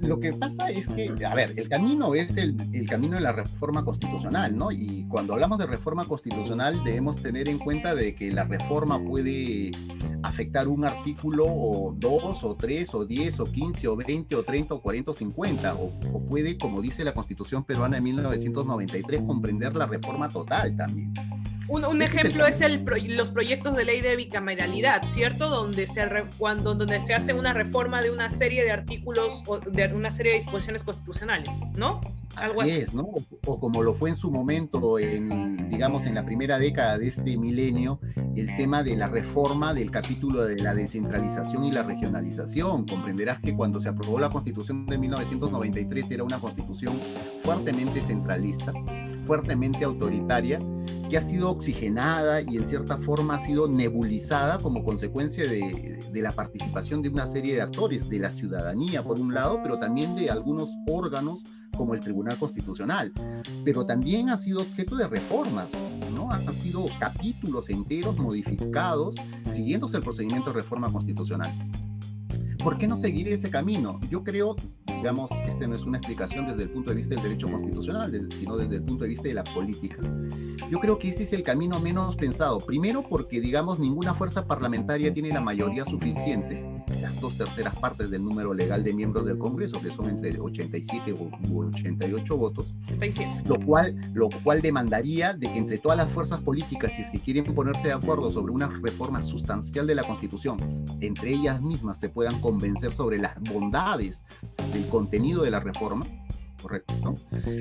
Lo 0.00 0.18
que 0.18 0.32
pasa 0.32 0.70
es 0.70 0.88
que, 0.88 1.12
a 1.24 1.34
ver, 1.34 1.52
el 1.56 1.68
camino 1.68 2.14
es 2.14 2.36
el, 2.36 2.56
camino 2.88 3.16
de 3.16 3.22
la 3.22 3.32
reforma 3.32 3.84
constitucional, 3.84 4.56
¿no? 4.56 4.72
Y 4.72 5.06
cuando 5.08 5.34
hablamos 5.34 5.58
de 5.58 5.66
reforma 5.66 6.04
constitucional 6.04 6.82
debemos 6.84 7.16
tener 7.16 7.48
en 7.48 7.58
cuenta 7.58 7.94
de 7.94 8.14
que 8.14 8.32
la 8.32 8.44
reforma 8.44 9.02
puede 9.02 9.70
afectar 10.22 10.68
un 10.68 10.84
artículo 10.84 11.44
o 11.46 11.94
dos 11.96 12.44
o 12.44 12.54
tres 12.54 12.94
o 12.94 13.04
diez 13.04 13.40
o 13.40 13.44
quince 13.44 13.88
o 13.88 13.96
veinte 13.96 14.36
o 14.36 14.42
treinta 14.42 14.74
o 14.74 14.82
cuarenta 14.82 15.12
o 15.12 15.14
cincuenta 15.14 15.74
o, 15.74 15.92
o 16.12 16.22
puede, 16.22 16.58
como 16.58 16.82
dice 16.82 17.04
la 17.04 17.14
Constitución 17.14 17.64
peruana 17.64 17.96
de 17.96 18.02
1993, 18.02 19.22
comprender 19.22 19.74
la 19.76 19.86
reforma 19.86 20.28
total 20.28 20.76
también. 20.76 21.12
Un, 21.70 22.02
ejemplo 22.02 22.46
es 22.46 22.60
el 22.62 22.84
los 23.16 23.30
proyectos 23.30 23.76
de 23.76 23.84
ley 23.84 24.00
de 24.00 24.16
bicameralidad, 24.16 25.06
¿cierto? 25.06 25.48
Donde 25.48 25.86
se, 25.86 26.02
cuando, 26.36 26.74
donde 26.74 27.00
se 27.00 27.14
hace 27.14 27.32
una 27.32 27.52
reforma 27.52 28.02
de 28.02 28.10
una 28.10 28.28
serie 28.28 28.64
de 28.64 28.72
artículos 28.72 29.44
o 29.46 29.60
de 29.60 29.94
una 29.94 30.10
serie 30.10 30.32
de 30.32 30.38
disposiciones 30.40 30.82
constitucionales, 30.82 31.60
¿no? 31.76 32.00
Algo 32.34 32.62
así. 32.62 32.70
Es, 32.72 32.92
¿no? 32.92 33.08
O, 33.46 33.60
como 33.60 33.84
lo 33.84 33.94
fue 33.94 34.10
en 34.10 34.16
su 34.16 34.32
momento, 34.32 34.98
en, 34.98 35.68
digamos, 35.68 36.06
en 36.06 36.16
la 36.16 36.24
primera 36.24 36.58
década 36.58 36.98
de 36.98 37.06
este 37.06 37.36
milenio, 37.36 38.00
el 38.34 38.56
tema 38.56 38.82
de 38.82 38.96
la 38.96 39.06
reforma 39.06 39.72
del 39.72 39.92
capítulo 39.92 40.44
de 40.44 40.56
la 40.56 40.74
descentralización 40.74 41.64
y 41.64 41.72
la 41.72 41.84
regionalización. 41.84 42.84
Comprenderás 42.84 43.40
que 43.40 43.54
cuando 43.54 43.80
se 43.80 43.88
aprobó 43.88 44.18
la 44.18 44.28
constitución 44.28 44.86
de 44.86 44.98
1993 44.98 46.10
era 46.10 46.24
una 46.24 46.40
constitución 46.40 46.98
fuertemente 47.42 48.02
centralista, 48.02 48.72
fuertemente 49.24 49.84
autoritaria, 49.84 50.58
que 51.10 51.18
ha 51.18 51.22
sido 51.22 51.50
oxigenada 51.50 52.40
y 52.40 52.56
en 52.56 52.68
cierta 52.68 52.96
forma 52.96 53.34
ha 53.34 53.38
sido 53.40 53.66
nebulizada 53.66 54.58
como 54.58 54.84
consecuencia 54.84 55.42
de, 55.42 56.00
de, 56.10 56.22
la 56.22 56.30
participación 56.30 57.02
de 57.02 57.08
una 57.08 57.26
serie 57.26 57.54
de 57.54 57.62
actores, 57.62 58.08
de 58.08 58.20
la 58.20 58.30
ciudadanía 58.30 59.02
por 59.02 59.18
un 59.18 59.34
lado, 59.34 59.58
pero 59.60 59.78
también 59.78 60.14
de 60.14 60.30
algunos 60.30 60.70
órganos 60.88 61.42
como 61.76 61.94
el 61.94 62.00
Tribunal 62.00 62.38
Constitucional. 62.38 63.12
Pero 63.64 63.84
también 63.84 64.28
ha 64.28 64.36
sido 64.36 64.60
objeto 64.60 64.96
de 64.96 65.08
reformas, 65.08 65.68
¿no? 66.14 66.30
Han 66.30 66.54
sido 66.54 66.86
capítulos 67.00 67.68
enteros 67.70 68.16
modificados 68.16 69.16
siguiéndose 69.48 69.96
el 69.96 70.04
procedimiento 70.04 70.50
de 70.50 70.60
reforma 70.60 70.92
constitucional. 70.92 71.52
¿Por 72.62 72.76
qué 72.78 72.86
no 72.86 72.96
seguir 72.96 73.26
ese 73.28 73.50
camino? 73.50 73.98
Yo 74.10 74.22
creo, 74.22 74.54
digamos, 75.00 75.30
esta 75.46 75.66
no 75.66 75.74
es 75.74 75.84
una 75.84 75.96
explicación 75.96 76.46
desde 76.46 76.64
el 76.64 76.68
punto 76.68 76.90
de 76.90 76.96
vista 76.96 77.14
del 77.14 77.22
derecho 77.22 77.50
constitucional, 77.50 78.28
sino 78.38 78.58
desde 78.58 78.76
el 78.76 78.82
punto 78.82 79.04
de 79.04 79.10
vista 79.10 79.28
de 79.28 79.34
la 79.34 79.44
política. 79.44 79.96
Yo 80.70 80.78
creo 80.78 80.98
que 80.98 81.08
ese 81.08 81.22
es 81.22 81.32
el 81.32 81.42
camino 81.42 81.80
menos 81.80 82.16
pensado. 82.16 82.60
Primero 82.60 83.02
porque, 83.08 83.40
digamos, 83.40 83.78
ninguna 83.78 84.12
fuerza 84.12 84.46
parlamentaria 84.46 85.12
tiene 85.14 85.30
la 85.30 85.40
mayoría 85.40 85.86
suficiente 85.86 86.69
dos 87.20 87.36
terceras 87.36 87.78
partes 87.78 88.10
del 88.10 88.24
número 88.24 88.54
legal 88.54 88.82
de 88.82 88.92
miembros 88.92 89.24
del 89.26 89.38
Congreso, 89.38 89.80
que 89.80 89.90
son 89.90 90.08
entre 90.08 90.38
87 90.38 91.12
u 91.12 91.60
88 91.66 92.36
votos, 92.36 92.74
Lo, 93.46 93.60
cual, 93.64 93.96
lo 94.14 94.28
cual 94.42 94.60
demandaría 94.60 95.34
de 95.34 95.52
que 95.52 95.58
entre 95.58 95.78
todas 95.78 95.98
las 95.98 96.10
fuerzas 96.10 96.40
políticas, 96.40 96.92
si 96.92 97.02
es 97.02 97.10
que 97.10 97.18
quieren 97.18 97.44
ponerse 97.54 97.88
de 97.88 97.94
acuerdo 97.94 98.30
sobre 98.30 98.52
una 98.52 98.68
reforma 98.68 99.22
sustancial 99.22 99.86
de 99.86 99.94
la 99.94 100.02
Constitución, 100.02 100.58
entre 101.00 101.30
ellas 101.30 101.60
mismas 101.60 101.98
se 101.98 102.08
puedan 102.08 102.40
convencer 102.40 102.92
sobre 102.92 103.18
las 103.18 103.38
bondades 103.52 104.24
del 104.72 104.86
contenido 104.88 105.42
de 105.42 105.50
la 105.50 105.60
reforma, 105.60 106.04
¿correcto? 106.60 107.14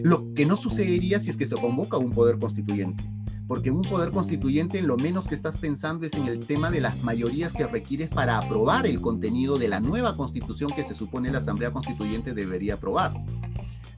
Lo 0.03 0.33
que 0.33 0.45
no 0.45 0.55
sucedería 0.55 1.19
si 1.19 1.29
es 1.29 1.37
que 1.37 1.47
se 1.47 1.55
convoca 1.55 1.97
un 1.97 2.11
poder 2.11 2.37
constituyente 2.37 3.03
porque 3.49 3.71
un 3.71 3.81
poder 3.81 4.11
constituyente 4.11 4.79
lo 4.83 4.95
menos 4.95 5.27
que 5.27 5.33
estás 5.33 5.57
pensando 5.57 6.05
es 6.05 6.13
en 6.13 6.27
el 6.27 6.45
tema 6.45 6.69
de 6.69 6.81
las 6.81 7.01
mayorías 7.01 7.51
que 7.51 7.65
requieres 7.65 8.07
para 8.07 8.37
aprobar 8.37 8.85
el 8.85 9.01
contenido 9.01 9.57
de 9.57 9.67
la 9.67 9.79
nueva 9.79 10.15
constitución 10.15 10.69
que 10.75 10.83
se 10.83 10.93
supone 10.93 11.31
la 11.31 11.39
Asamblea 11.39 11.71
Constituyente 11.71 12.35
debería 12.35 12.75
aprobar. 12.75 13.11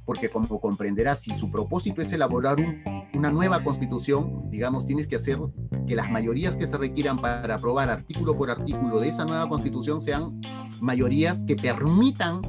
Porque 0.05 0.29
como 0.29 0.62
comprenderás, 0.62 1.20
si 1.20 1.36
su 1.36 1.51
propósito 1.51 2.01
es 2.01 2.13
elaborar 2.13 2.60
una 3.13 3.29
nueva 3.29 3.62
constitución, 3.62 4.50
digamos, 4.50 4.86
tienes 4.86 5.05
que 5.05 5.17
hacer 5.17 5.38
que 5.86 5.98
las 5.98 6.10
mayorías 6.10 6.55
que 6.55 6.65
se 6.65 6.77
requieran 6.77 7.20
para 7.20 7.55
aprobar 7.55 7.89
artículo 7.89 8.38
por 8.38 8.50
artículo 8.50 9.01
de 9.01 9.10
esa 9.10 9.25
nueva 9.25 9.50
constitución 9.50 10.00
sean 10.00 10.39
mayorías 10.79 11.41
que 11.41 11.58
permitan 11.58 12.41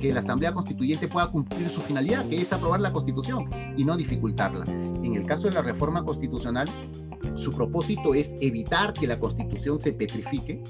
que 0.00 0.12
la 0.12 0.20
Asamblea 0.20 0.52
Constituyente 0.52 1.08
pueda 1.08 1.28
cumplir 1.28 1.68
su 1.68 1.80
finalidad, 1.82 2.26
que 2.28 2.40
es 2.40 2.52
aprobar 2.52 2.80
la 2.80 2.92
Constitución 2.92 3.48
y 3.76 3.84
no 3.84 3.96
dificultarla. 3.96 4.64
En 4.66 5.14
el 5.14 5.26
caso 5.26 5.48
de 5.48 5.54
la 5.54 5.62
reforma 5.62 6.04
constitucional, 6.04 6.68
su 7.34 7.52
propósito 7.52 8.14
es 8.14 8.34
evitar 8.40 8.92
que 8.92 9.06
la 9.06 9.18
Constitución 9.18 9.78
se 9.78 9.92
petrifique, 9.92 10.62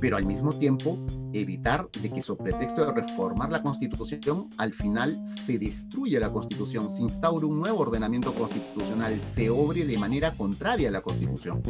pero 0.00 0.16
al 0.16 0.24
mismo 0.24 0.52
tiempo 0.52 0.98
evitar 1.32 1.88
de 2.02 2.10
que 2.10 2.22
sobre 2.22 2.50
pretexto 2.50 2.84
de 2.84 2.92
reformar 2.92 3.50
la 3.52 3.62
Constitución, 3.62 4.48
al 4.58 4.72
final 4.72 5.22
se 5.24 5.58
destruya 5.58 6.18
la 6.18 6.30
Constitución, 6.30 6.90
se 6.90 7.02
instaure 7.02 7.46
un 7.46 7.60
nuevo 7.60 7.80
ordenamiento 7.80 8.34
constitucional, 8.34 9.22
se 9.22 9.48
obre 9.48 9.84
de 9.84 9.98
manera 9.98 10.32
contraria 10.32 10.88
a 10.88 10.92
la 10.92 11.00
Constitución. 11.00 11.62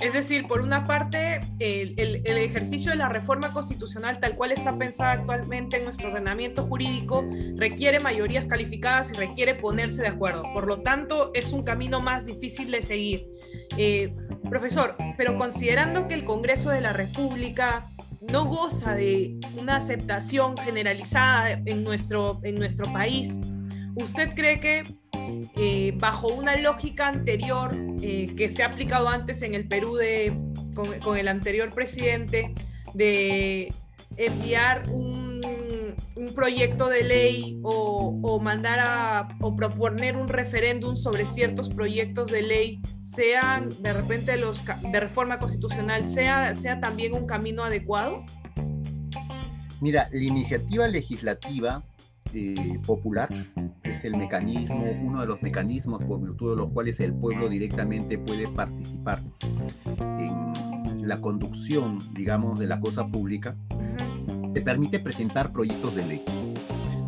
Es 0.00 0.12
decir, 0.12 0.46
por 0.46 0.60
una 0.60 0.84
parte, 0.84 1.40
el, 1.58 2.26
ejercicio 2.26 2.90
de 2.90 2.96
la 2.96 3.08
reforma 3.08 3.52
constitucional 3.52 4.18
tal 4.20 4.36
cual 4.36 4.52
está 4.52 4.76
pensada 4.78 5.12
actualmente 5.12 5.78
en 5.78 5.84
nuestro 5.84 6.08
ordenamiento 6.08 6.64
jurídico 6.64 7.24
requiere 7.56 8.00
mayorías 8.00 8.46
calificadas 8.46 9.12
y 9.12 9.14
requiere 9.14 9.54
ponerse 9.54 10.02
de 10.02 10.08
acuerdo. 10.08 10.42
Por 10.52 10.66
lo 10.66 10.82
tanto, 10.82 11.30
es 11.34 11.52
un 11.52 11.62
camino 11.62 12.00
más 12.00 12.26
difícil 12.26 12.70
de 12.70 12.82
seguir. 12.82 13.26
Eh, 13.76 14.14
profesor, 14.48 14.96
pero 15.16 15.36
considerando 15.36 16.06
que 16.06 16.14
el 16.14 16.24
Congreso 16.24 16.70
de 16.70 16.80
la 16.80 16.92
República 16.92 17.88
no 18.32 18.46
goza 18.46 18.94
de 18.94 19.38
una 19.56 19.76
aceptación 19.76 20.56
generalizada 20.56 21.60
en 21.64 21.84
nuestro, 21.84 22.40
en 22.42 22.56
nuestro 22.56 22.92
país. 22.92 23.38
¿Usted 23.96 24.34
cree 24.34 24.60
que 24.60 24.82
eh, 25.56 25.94
bajo 25.96 26.28
una 26.28 26.56
lógica 26.56 27.08
anterior 27.08 27.76
eh, 28.02 28.34
que 28.36 28.48
se 28.48 28.62
ha 28.62 28.66
aplicado 28.66 29.08
antes 29.08 29.42
en 29.42 29.54
el 29.54 29.68
Perú 29.68 29.94
de, 29.94 30.32
con, 30.74 31.16
el 31.16 31.28
anterior 31.28 31.72
presidente 31.72 32.52
de 32.92 33.72
enviar 34.16 34.88
un, 34.90 35.24
proyecto 36.34 36.88
de 36.88 37.04
ley 37.04 37.60
o, 37.62 38.40
mandar 38.40 38.80
a 38.80 39.28
o 39.40 39.54
proponer 39.54 40.16
un 40.16 40.26
referéndum 40.26 40.96
sobre 40.96 41.26
ciertos 41.26 41.70
proyectos 41.70 42.28
de 42.28 42.42
ley, 42.42 42.82
sean 43.02 43.70
de 43.80 43.92
repente 43.92 44.36
los 44.36 44.64
de 44.64 45.00
reforma 45.00 45.38
constitucional, 45.38 46.04
sea, 46.04 46.52
sea 46.54 46.80
también 46.80 47.14
un 47.14 47.26
camino 47.26 47.62
adecuado? 47.62 48.24
Mira, 49.80 50.08
la 50.10 50.24
iniciativa 50.24 50.88
legislativa 50.88 51.84
eh, 52.32 52.80
popular 52.86 53.28
es 53.82 54.04
el 54.04 54.16
mecanismo, 54.16 54.84
uno 55.02 55.20
de 55.20 55.26
los 55.26 55.42
mecanismos 55.42 56.02
por 56.02 56.20
virtud 56.20 56.50
de 56.50 56.56
los 56.56 56.70
cuales 56.70 56.98
el 57.00 57.12
pueblo 57.12 57.48
directamente 57.48 58.18
puede 58.18 58.48
participar 58.48 59.20
en 60.18 61.08
la 61.08 61.20
conducción, 61.20 61.98
digamos, 62.14 62.58
de 62.58 62.66
la 62.66 62.80
cosa 62.80 63.06
pública, 63.06 63.56
te 64.52 64.62
permite 64.62 65.00
presentar 65.00 65.52
proyectos 65.52 65.94
de 65.94 66.06
ley. 66.06 66.24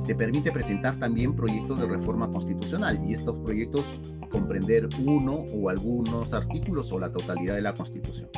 Te 0.07 0.15
permite 0.15 0.53
presentar 0.53 0.95
también 0.97 1.35
proyectos 1.35 1.81
de 1.81 1.87
reforma 1.87 2.31
constitucional 2.31 3.01
y 3.05 3.15
estos 3.15 3.37
proyectos 3.39 3.85
comprender 4.31 4.89
uno 5.05 5.45
o 5.53 5.69
algunos 5.69 6.33
artículos 6.33 6.93
o 6.93 7.01
la 7.01 7.11
totalidad 7.11 7.57
de 7.57 7.63
la 7.63 7.75
Constitución. 7.75 8.29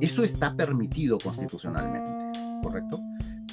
Eso 0.00 0.24
está 0.24 0.56
permitido 0.56 1.18
constitucionalmente, 1.18 2.10
¿correcto? 2.62 3.00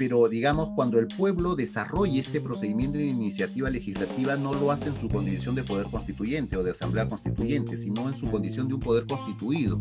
Pero 0.01 0.27
digamos, 0.27 0.71
cuando 0.71 0.97
el 0.97 1.05
pueblo 1.05 1.53
desarrolle 1.53 2.21
este 2.21 2.41
procedimiento 2.41 2.97
de 2.97 3.05
iniciativa 3.05 3.69
legislativa, 3.69 4.35
no 4.35 4.51
lo 4.51 4.71
hace 4.71 4.89
en 4.89 4.95
su 4.95 5.07
condición 5.07 5.53
de 5.53 5.61
poder 5.61 5.85
constituyente 5.91 6.57
o 6.57 6.63
de 6.63 6.71
asamblea 6.71 7.07
constituyente, 7.07 7.77
sino 7.77 8.09
en 8.09 8.15
su 8.15 8.25
condición 8.31 8.67
de 8.67 8.73
un 8.73 8.79
poder 8.79 9.05
constituido. 9.05 9.79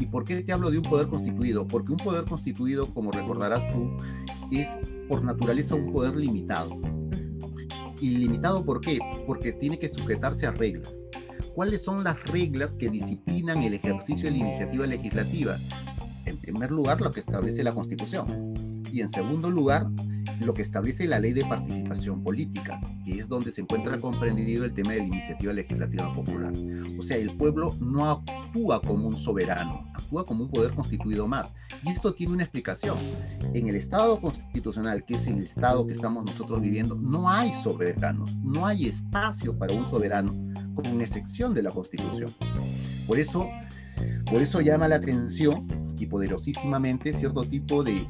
¿Y 0.00 0.06
por 0.06 0.24
qué 0.24 0.42
te 0.42 0.52
hablo 0.52 0.68
de 0.68 0.78
un 0.78 0.82
poder 0.82 1.06
constituido? 1.06 1.64
Porque 1.64 1.92
un 1.92 1.98
poder 1.98 2.24
constituido, 2.24 2.92
como 2.92 3.12
recordarás 3.12 3.72
tú, 3.72 3.96
es 4.50 4.66
por 5.08 5.22
naturaleza 5.22 5.76
un 5.76 5.92
poder 5.92 6.16
limitado. 6.16 6.76
¿Y 8.00 8.16
limitado 8.16 8.64
por 8.64 8.80
qué? 8.80 8.98
Porque 9.28 9.52
tiene 9.52 9.78
que 9.78 9.88
sujetarse 9.88 10.46
a 10.46 10.50
reglas. 10.50 10.92
¿Cuáles 11.54 11.84
son 11.84 12.02
las 12.02 12.20
reglas 12.24 12.74
que 12.74 12.90
disciplinan 12.90 13.62
el 13.62 13.74
ejercicio 13.74 14.24
de 14.24 14.32
la 14.32 14.38
iniciativa 14.38 14.88
legislativa? 14.88 15.56
En 16.24 16.36
primer 16.38 16.72
lugar, 16.72 17.00
lo 17.00 17.12
que 17.12 17.20
establece 17.20 17.62
la 17.62 17.72
Constitución 17.72 18.65
y 18.96 19.02
en 19.02 19.08
segundo 19.10 19.50
lugar, 19.50 19.90
lo 20.40 20.54
que 20.54 20.62
establece 20.62 21.06
la 21.06 21.18
ley 21.18 21.34
de 21.34 21.44
participación 21.44 22.22
política, 22.22 22.80
que 23.04 23.18
es 23.18 23.28
donde 23.28 23.52
se 23.52 23.60
encuentra 23.60 23.98
comprendido 23.98 24.64
el 24.64 24.72
tema 24.72 24.92
de 24.92 25.00
la 25.00 25.04
iniciativa 25.04 25.52
legislativa 25.52 26.14
popular. 26.14 26.54
O 26.98 27.02
sea, 27.02 27.18
el 27.18 27.36
pueblo 27.36 27.74
no 27.78 28.10
actúa 28.10 28.80
como 28.80 29.08
un 29.08 29.16
soberano, 29.16 29.86
actúa 29.94 30.24
como 30.24 30.44
un 30.44 30.50
poder 30.50 30.72
constituido 30.72 31.28
más. 31.28 31.54
Y 31.82 31.90
esto 31.90 32.14
tiene 32.14 32.32
una 32.32 32.44
explicación. 32.44 32.96
En 33.52 33.68
el 33.68 33.76
Estado 33.76 34.18
constitucional, 34.18 35.04
que 35.04 35.16
es 35.16 35.26
el 35.26 35.44
Estado 35.44 35.86
que 35.86 35.92
estamos 35.92 36.24
nosotros 36.24 36.62
viviendo, 36.62 36.94
no 36.94 37.28
hay 37.28 37.52
soberanos, 37.52 38.34
no 38.36 38.66
hay 38.66 38.86
espacio 38.86 39.58
para 39.58 39.74
un 39.74 39.84
soberano, 39.84 40.34
con 40.74 41.02
excepción 41.02 41.52
de 41.52 41.64
la 41.64 41.70
Constitución. 41.70 42.30
Por 43.06 43.18
eso, 43.18 43.46
por 44.30 44.40
eso 44.40 44.62
llama 44.62 44.88
la 44.88 44.96
atención 44.96 45.66
y 45.98 46.06
poderosísimamente 46.06 47.12
cierto 47.12 47.42
tipo 47.42 47.82
de, 47.82 48.06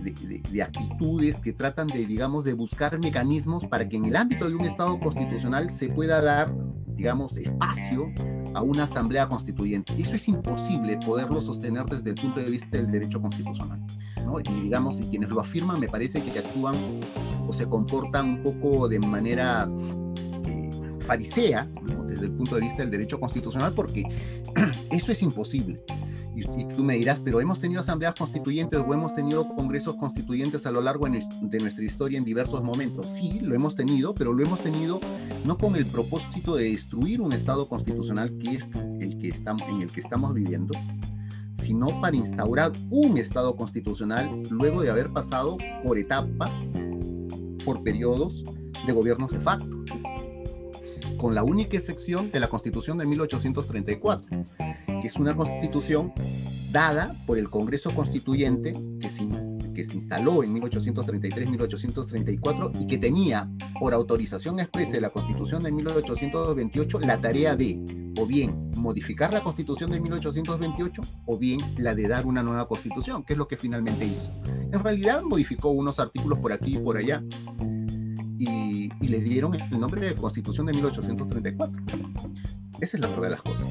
de, 0.51 0.63
actitudes 0.63 1.41
que 1.41 1.53
tratan 1.53 1.87
de, 1.87 2.07
digamos, 2.07 2.45
de 2.45 2.55
buscar 2.55 2.99
mecanismos 2.99 3.65
para 3.67 3.89
que 3.89 3.97
en 3.97 4.07
el 4.07 4.17
ámbito 4.17 4.49
de 4.49 4.55
un 4.55 4.65
Estado 4.65 4.99
constitucional 4.99 5.71
se 5.71 5.89
pueda 5.89 6.21
dar, 6.21 6.53
digamos, 6.97 7.37
espacio 7.37 8.13
a 8.55 8.63
una 8.63 8.85
asamblea 8.85 9.29
constituyente. 9.29 9.93
Eso 9.99 10.17
es 10.17 10.29
imposible 10.29 10.99
poderlo 11.05 11.43
sostener 11.43 11.85
desde 11.87 12.11
el 12.11 12.17
punto 12.17 12.41
de 12.41 12.51
vista 12.51 12.77
del 12.77 12.91
derecho 12.91 13.21
constitucional. 13.21 13.81
¿no? 14.25 14.41
Y 14.41 14.63
digamos, 14.63 15.01
y 15.01 15.05
quienes 15.05 15.31
lo 15.31 15.41
afirman 15.41 15.79
me 15.79 15.89
parece 15.89 16.23
que 16.23 16.39
actúan 16.39 16.75
o 17.47 17.53
se 17.53 17.67
comportan 17.67 18.27
un 18.27 18.43
poco 18.43 18.89
de 18.89 18.99
manera 18.99 19.69
farisea, 21.07 21.67
desde 22.07 22.27
el 22.27 22.33
punto 22.33 22.57
de 22.57 22.63
vista 22.63 22.83
del 22.83 22.91
derecho 22.91 23.19
constitucional, 23.19 23.73
porque 23.75 24.05
eso 24.91 25.13
es 25.13 25.23
imposible. 25.23 25.81
Y, 26.35 26.67
tú 26.67 26.85
me 26.85 26.97
dirás, 26.97 27.19
pero 27.25 27.41
hemos 27.41 27.59
tenido 27.59 27.81
asambleas 27.81 28.15
constituyentes 28.15 28.79
o 28.79 28.93
hemos 28.93 29.15
tenido 29.15 29.49
congresos 29.55 29.97
constituyentes 29.97 30.67
a 30.67 30.71
lo 30.71 30.83
largo 30.83 31.07
de 31.07 31.59
nuestra 31.59 31.85
historia 31.85 32.19
en 32.19 32.25
diversos 32.25 32.63
momentos. 32.63 33.07
Sí, 33.07 33.41
lo 33.41 33.55
hemos 33.55 33.75
tenido, 33.75 34.15
pero 34.15 34.35
lo 34.35 34.45
hemos 34.45 34.61
tenido 34.61 35.01
no 35.47 35.57
con 35.57 35.77
el 35.77 35.87
propósito 35.87 36.57
de 36.57 36.65
destruir 36.65 37.23
un 37.23 37.33
Estado 37.33 37.67
constitucional 37.69 38.37
que 38.37 38.57
es 38.57 38.65
el 39.01 39.19
que 39.19 39.29
estamos, 39.29 39.63
en 39.63 39.81
el 39.81 39.91
que 39.91 40.01
estamos 40.01 40.35
viviendo, 40.35 40.79
sino 41.63 42.01
para 42.03 42.17
instaurar 42.17 42.73
un 42.91 43.17
Estado 43.17 43.57
constitucional 43.57 44.43
luego 44.51 44.83
de 44.83 44.91
haber 44.91 45.09
pasado 45.09 45.57
por 45.83 45.99
etapas, 45.99 46.51
por 47.65 47.83
periodos 47.83 48.45
de 48.87 48.93
gobiernos 48.93 49.31
de 49.33 49.41
facto, 49.41 49.76
con 51.17 51.35
la 51.35 51.43
única 51.43 51.77
excepción 51.77 52.31
de 52.31 52.41
la 52.41 52.49
Constitución 52.49 52.99
de 52.99 53.07
1834 53.07 54.47
que 55.01 55.09
es 55.09 55.17
una 55.17 55.35
constitución 55.37 56.13
dada 56.71 57.15
por 57.27 57.39
el 57.39 57.51
Congreso 57.51 57.91
Constituyente 57.95 58.73
que 59.01 59.09
se, 59.09 59.27
que 59.75 59.85
se 59.85 59.95
instaló 59.95 60.43
en 60.43 60.55
1833-1834 60.61 62.83
y 62.83 62.87
que 62.87 62.99
tenía 62.99 63.49
por 63.79 63.95
autorización 63.95 64.59
expresa 64.61 64.93
de 64.93 65.01
la 65.01 65.09
Constitución 65.11 65.63
de 65.63 65.73
1828 65.73 67.01
la 67.01 67.21
tarea 67.21 67.57
de 67.57 68.13
o 68.19 68.27
bien 68.27 68.71
modificar 68.77 69.33
la 69.33 69.43
Constitución 69.43 69.91
de 69.91 70.01
1828 70.01 71.03
o 71.27 71.39
bien 71.39 71.61
la 71.79 71.95
de 71.95 72.09
dar 72.09 72.27
una 72.27 72.43
nueva 72.43 72.67
Constitución, 72.67 73.23
que 73.25 73.35
es 73.35 73.39
lo 73.39 73.47
que 73.47 73.57
finalmente 73.57 74.07
hizo. 74.07 74.33
En 74.45 74.83
realidad 74.83 75.23
modificó 75.23 75.71
unos 75.71 75.99
artículos 75.99 76.39
por 76.39 76.53
aquí 76.53 76.77
y 76.77 76.79
por 76.79 76.97
allá 76.97 77.23
y, 78.87 79.05
y 79.05 79.09
le 79.09 79.21
dieron 79.21 79.55
el 79.55 79.81
nombre 79.81 80.01
de 80.01 80.15
Constitución 80.15 80.67
de 80.67 80.73
1834. 80.75 81.83
Esa 82.81 82.97
es 82.97 83.01
la 83.01 83.09
verdad 83.09 83.23
de 83.23 83.31
las 83.31 83.43
cosas. 83.43 83.67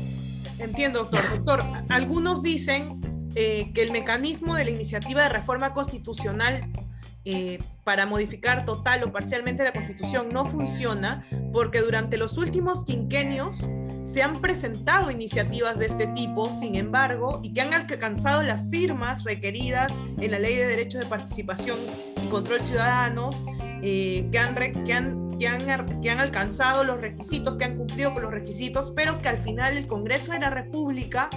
Entiendo, 0.60 1.00
doctor. 1.00 1.30
Doctor, 1.30 1.64
algunos 1.90 2.42
dicen 2.42 3.00
eh, 3.36 3.72
que 3.74 3.82
el 3.82 3.92
mecanismo 3.92 4.56
de 4.56 4.66
la 4.66 4.72
iniciativa 4.72 5.24
de 5.24 5.30
reforma 5.30 5.74
constitucional 5.74 6.72
eh, 7.26 7.60
para 7.84 8.06
modificar 8.06 8.66
total 8.66 9.04
o 9.04 9.12
parcialmente 9.12 9.64
la 9.64 9.74
constitución 9.74 10.30
no 10.32 10.46
funciona 10.46 11.26
porque 11.52 11.82
durante 11.82 12.18
los 12.18 12.38
últimos 12.38 12.86
quinquenios 12.86 13.68
se 14.04 14.22
han 14.22 14.42
presentado 14.42 15.10
iniciativas 15.10 15.80
de 15.80 15.88
este 15.88 16.08
tipo, 16.08 16.52
sin 16.52 16.76
embargo, 16.76 17.42
y 17.44 17.54
que 17.54 17.62
han 17.62 17.74
alcanzado 17.74 18.44
las 18.44 18.70
firmas 18.70 19.24
requeridas 19.24 19.98
en 20.20 20.32
la 20.32 20.40
Ley 20.40 20.56
de 20.56 20.68
Derechos 20.68 21.02
de 21.02 21.08
Participación 21.08 21.80
Control 22.28 22.62
Ciudadanos, 22.62 23.44
eh, 23.82 24.28
que, 24.32 24.40
han, 24.40 24.56
que, 24.56 24.94
han, 24.94 25.30
que, 25.38 25.48
han, 25.48 26.02
que 26.02 26.10
han 26.10 26.20
alcanzado 26.20 26.84
los 26.84 27.02
requisitos, 27.02 27.58
que 27.58 27.66
han 27.66 27.78
cumplido 27.78 28.14
con 28.14 28.24
los 28.24 28.32
requisitos, 28.32 28.92
pero 28.92 29.22
que 29.22 29.30
al 29.30 29.38
final 29.38 29.78
el 29.78 29.86
Congreso 29.86 30.32
de 30.32 30.40
la 30.40 30.50
República 30.50 31.30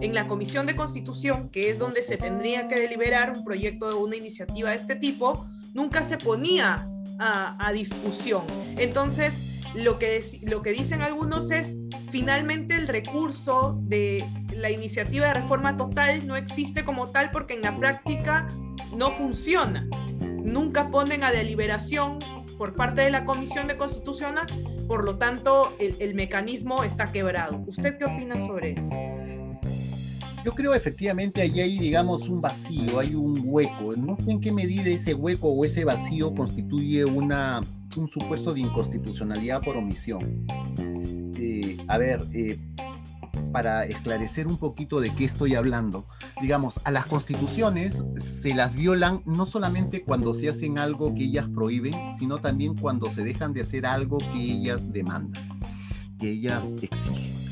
en 0.00 0.14
la 0.14 0.26
Comisión 0.26 0.66
de 0.66 0.76
Constitución, 0.76 1.48
que 1.48 1.70
es 1.70 1.78
donde 1.78 2.02
se 2.02 2.16
tendría 2.16 2.68
que 2.68 2.78
deliberar 2.78 3.32
un 3.36 3.44
proyecto 3.44 3.88
de 3.88 3.94
una 3.94 4.16
iniciativa 4.16 4.70
de 4.70 4.76
este 4.76 4.96
tipo, 4.96 5.46
nunca 5.74 6.02
se 6.02 6.18
ponía 6.18 6.88
a, 7.18 7.72
discusión. 7.72 8.42
Entonces, 8.76 9.44
lo 9.74 9.98
que, 9.98 10.22
lo 10.44 10.62
que 10.62 10.72
dicen 10.72 11.02
algunos 11.02 11.50
es, 11.50 11.76
finalmente 12.10 12.76
el 12.76 12.86
recurso 12.86 13.78
de 13.82 14.24
la 14.54 14.70
iniciativa 14.70 15.26
de 15.26 15.34
reforma 15.34 15.76
total 15.76 16.26
no 16.26 16.36
existe 16.36 16.84
como 16.84 17.08
tal 17.10 17.30
porque 17.30 17.54
en 17.54 17.62
la 17.62 17.76
práctica 17.76 18.48
no 18.96 19.10
funciona. 19.10 19.88
Nunca 20.48 20.90
ponen 20.90 21.24
a 21.24 21.30
deliberación 21.30 22.18
por 22.56 22.74
parte 22.74 23.02
de 23.02 23.10
la 23.10 23.24
Comisión 23.24 23.68
de 23.68 23.76
Constitución, 23.76 24.34
por 24.86 25.04
lo 25.04 25.16
tanto 25.16 25.72
el, 25.78 25.96
el 26.00 26.14
mecanismo 26.14 26.82
está 26.82 27.12
quebrado. 27.12 27.62
¿Usted 27.66 27.98
qué 27.98 28.04
opina 28.04 28.38
sobre 28.40 28.72
eso? 28.72 28.94
yo 30.48 30.54
creo 30.54 30.72
efectivamente 30.72 31.42
ahí 31.42 31.60
hay, 31.60 31.78
digamos, 31.78 32.30
un 32.30 32.40
vacío, 32.40 32.98
hay 32.98 33.14
un 33.14 33.42
hueco. 33.44 33.94
No 33.96 34.16
sé 34.16 34.30
en 34.30 34.40
qué 34.40 34.50
medida 34.50 34.88
ese 34.88 35.12
hueco 35.12 35.48
o 35.48 35.62
ese 35.62 35.84
vacío 35.84 36.34
constituye 36.34 37.04
una, 37.04 37.60
un 37.96 38.08
supuesto 38.08 38.54
de 38.54 38.60
inconstitucionalidad 38.60 39.60
por 39.60 39.76
omisión. 39.76 40.46
Eh, 41.36 41.76
a 41.86 41.98
ver, 41.98 42.20
eh, 42.32 42.58
para 43.52 43.84
esclarecer 43.84 44.46
un 44.46 44.58
poquito 44.58 45.00
de 45.00 45.14
qué 45.14 45.24
estoy 45.24 45.54
hablando, 45.54 46.06
digamos, 46.40 46.80
a 46.84 46.90
las 46.90 47.06
constituciones 47.06 48.02
se 48.18 48.54
las 48.54 48.74
violan 48.74 49.22
no 49.24 49.46
solamente 49.46 50.02
cuando 50.02 50.34
se 50.34 50.48
hacen 50.48 50.78
algo 50.78 51.14
que 51.14 51.24
ellas 51.24 51.48
prohíben, 51.54 51.94
sino 52.18 52.38
también 52.38 52.76
cuando 52.76 53.10
se 53.10 53.24
dejan 53.24 53.52
de 53.52 53.62
hacer 53.62 53.86
algo 53.86 54.18
que 54.18 54.40
ellas 54.40 54.92
demandan, 54.92 55.60
que 56.18 56.30
ellas 56.30 56.74
exigen. 56.82 57.48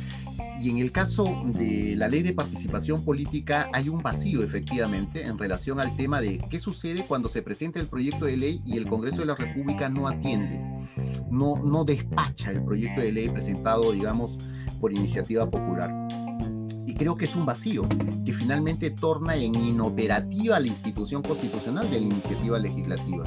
Y 0.61 0.71
en 0.71 0.79
el 0.79 0.91
caso 0.91 1.43
de 1.45 1.95
la 1.97 2.09
ley 2.09 2.23
de 2.23 2.33
participación 2.33 3.05
política 3.05 3.69
hay 3.73 3.89
un 3.89 4.03
vacío 4.03 4.43
efectivamente 4.43 5.23
en 5.23 5.39
relación 5.39 5.81
al 5.81 5.97
tema 5.97 6.21
de 6.21 6.39
qué 6.51 6.59
sucede 6.59 7.05
cuando 7.07 7.29
se 7.29 7.43
presenta 7.43 7.79
el 7.79 7.87
proyecto 7.87 8.25
de 8.25 8.37
ley 8.37 8.63
y 8.65 8.79
el 8.79 8.89
Congreso 8.89 9.19
de 9.19 9.27
la 9.27 9.35
República 9.35 9.89
no 9.89 10.09
atiende, 10.09 10.61
no, 11.31 11.57
no 11.57 11.85
despacha 11.85 12.51
el 12.51 12.63
proyecto 12.65 13.01
de 13.01 13.13
ley 13.13 13.29
presentado, 13.29 13.93
digamos, 13.93 14.39
por 14.81 14.93
iniciativa 14.93 15.49
popular. 15.49 15.93
Y 16.87 16.95
creo 16.95 17.17
que 17.17 17.25
es 17.25 17.35
un 17.35 17.45
vacío 17.45 17.83
que 18.25 18.33
finalmente 18.33 18.91
torna 18.91 19.35
en 19.35 19.55
inoperativa 19.55 20.61
la 20.61 20.69
institución 20.69 21.23
constitucional 21.23 21.91
de 21.91 22.01
la 22.01 22.07
iniciativa 22.07 22.59
legislativa. 22.59 23.25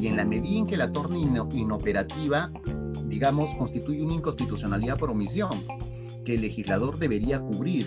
Y 0.00 0.06
en 0.08 0.16
la 0.16 0.24
medida 0.24 0.58
en 0.58 0.66
que 0.66 0.76
la 0.76 0.90
torna 0.90 1.18
inoperativa, 1.18 2.50
digamos, 3.06 3.54
constituye 3.56 4.02
una 4.02 4.14
inconstitucionalidad 4.14 4.98
por 4.98 5.10
omisión 5.10 5.50
que 6.24 6.34
el 6.34 6.40
legislador 6.42 6.98
debería 6.98 7.40
cubrir. 7.40 7.86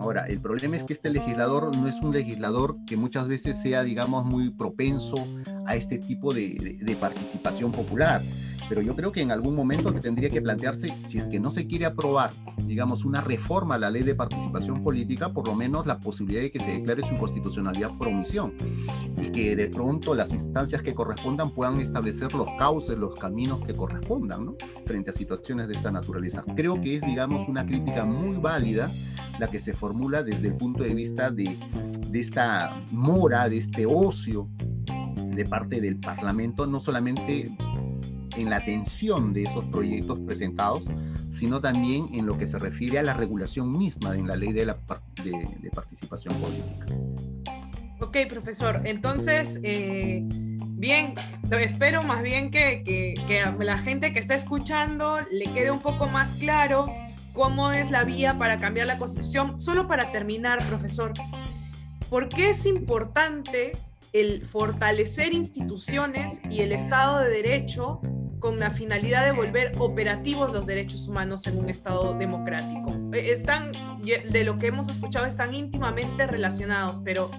Ahora, 0.00 0.24
el 0.24 0.40
problema 0.40 0.78
es 0.78 0.84
que 0.84 0.94
este 0.94 1.10
legislador 1.10 1.76
no 1.76 1.86
es 1.86 1.96
un 1.96 2.12
legislador 2.12 2.76
que 2.86 2.96
muchas 2.96 3.28
veces 3.28 3.60
sea, 3.60 3.82
digamos, 3.82 4.24
muy 4.24 4.48
propenso 4.48 5.28
a 5.66 5.76
este 5.76 5.98
tipo 5.98 6.32
de, 6.32 6.96
participación 6.98 7.70
popular 7.70 8.22
pero 8.70 8.82
yo 8.82 8.94
creo 8.94 9.10
que 9.10 9.20
en 9.20 9.32
algún 9.32 9.56
momento 9.56 9.92
tendría 9.94 10.30
que 10.30 10.40
plantearse, 10.40 10.94
si 11.04 11.18
es 11.18 11.26
que 11.26 11.40
no 11.40 11.50
se 11.50 11.66
quiere 11.66 11.86
aprobar, 11.86 12.30
digamos, 12.68 13.04
una 13.04 13.20
reforma 13.20 13.74
a 13.74 13.78
la 13.78 13.90
ley 13.90 14.04
de 14.04 14.14
participación 14.14 14.84
política, 14.84 15.32
por 15.32 15.48
lo 15.48 15.56
menos 15.56 15.86
la 15.86 15.98
posibilidad 15.98 16.40
de 16.40 16.52
que 16.52 16.60
se 16.60 16.70
declare 16.70 17.02
su 17.02 17.14
inconstitucionalidad 17.14 17.90
por 17.98 18.06
omisión 18.06 18.54
y 19.20 19.32
que 19.32 19.56
de 19.56 19.66
pronto 19.66 20.14
las 20.14 20.32
instancias 20.32 20.82
que 20.82 20.94
correspondan 20.94 21.50
puedan 21.50 21.80
establecer 21.80 22.32
los 22.32 22.46
cauces, 22.60 22.96
los 22.96 23.18
caminos 23.18 23.60
que 23.66 23.74
correspondan, 23.74 24.46
¿no? 24.46 24.54
Frente 24.86 25.10
a 25.10 25.14
situaciones 25.14 25.66
de 25.66 25.74
esta 25.74 25.90
naturaleza. 25.90 26.44
Creo 26.54 26.80
que 26.80 26.94
es, 26.94 27.02
digamos, 27.02 27.48
una 27.48 27.66
crítica 27.66 28.04
muy 28.04 28.36
válida 28.36 28.88
la 29.40 29.48
que 29.48 29.58
se 29.58 29.72
formula 29.72 30.22
desde 30.22 30.46
el 30.46 30.54
punto 30.54 30.84
de 30.84 30.94
vista 30.94 31.32
de, 31.32 31.58
de 32.06 32.20
esta 32.20 32.80
mora, 32.92 33.48
de 33.48 33.58
este 33.58 33.84
ocio 33.84 34.48
de 35.34 35.44
parte 35.44 35.80
del 35.80 35.98
Parlamento, 35.98 36.66
no 36.66 36.78
solamente 36.78 37.50
en 38.40 38.50
la 38.50 38.56
atención 38.56 39.32
de 39.32 39.44
esos 39.44 39.64
proyectos 39.66 40.18
presentados, 40.20 40.82
sino 41.30 41.60
también 41.60 42.08
en 42.12 42.26
lo 42.26 42.36
que 42.36 42.46
se 42.46 42.58
refiere 42.58 42.98
a 42.98 43.02
la 43.02 43.14
regulación 43.14 43.76
misma 43.76 44.16
en 44.16 44.26
la 44.26 44.36
ley 44.36 44.52
de, 44.52 44.66
la, 44.66 44.78
de, 45.22 45.70
participación 45.70 46.34
política. 46.40 46.86
Ok, 48.00 48.16
profesor. 48.28 48.80
Entonces, 48.84 49.60
eh, 49.62 50.22
bien, 50.24 51.14
espero 51.50 52.02
más 52.02 52.22
bien 52.22 52.50
que, 52.50 52.82
que, 52.82 53.14
que, 53.26 53.40
a 53.40 53.52
la 53.52 53.78
gente 53.78 54.12
que 54.12 54.18
está 54.18 54.34
escuchando 54.34 55.18
le 55.30 55.52
quede 55.52 55.70
un 55.70 55.80
poco 55.80 56.08
más 56.08 56.34
claro 56.34 56.92
cómo 57.32 57.72
es 57.72 57.90
la 57.90 58.04
vía 58.04 58.38
para 58.38 58.56
cambiar 58.56 58.86
la 58.86 58.98
constitución. 58.98 59.60
Solo 59.60 59.86
para 59.86 60.12
terminar, 60.12 60.58
profesor, 60.66 61.12
¿por 62.08 62.28
qué 62.28 62.50
es 62.50 62.66
importante 62.66 63.72
el 64.12 64.44
fortalecer 64.44 65.32
instituciones 65.32 66.40
y 66.50 66.62
el 66.62 66.72
Estado 66.72 67.20
de 67.20 67.30
Derecho 67.30 68.00
con 68.40 68.58
la 68.58 68.70
finalidad 68.70 69.24
de 69.24 69.32
volver 69.32 69.72
operativos 69.78 70.52
los 70.52 70.66
derechos 70.66 71.06
humanos 71.06 71.46
en 71.46 71.58
un 71.58 71.68
Estado 71.68 72.14
democrático. 72.14 72.92
E, 73.12 73.30
están, 73.30 73.72
de 74.02 74.44
lo 74.44 74.56
que 74.58 74.68
hemos 74.68 74.88
escuchado, 74.88 75.26
están 75.26 75.54
íntimamente 75.54 76.26
relacionados, 76.26 77.00
pero 77.04 77.30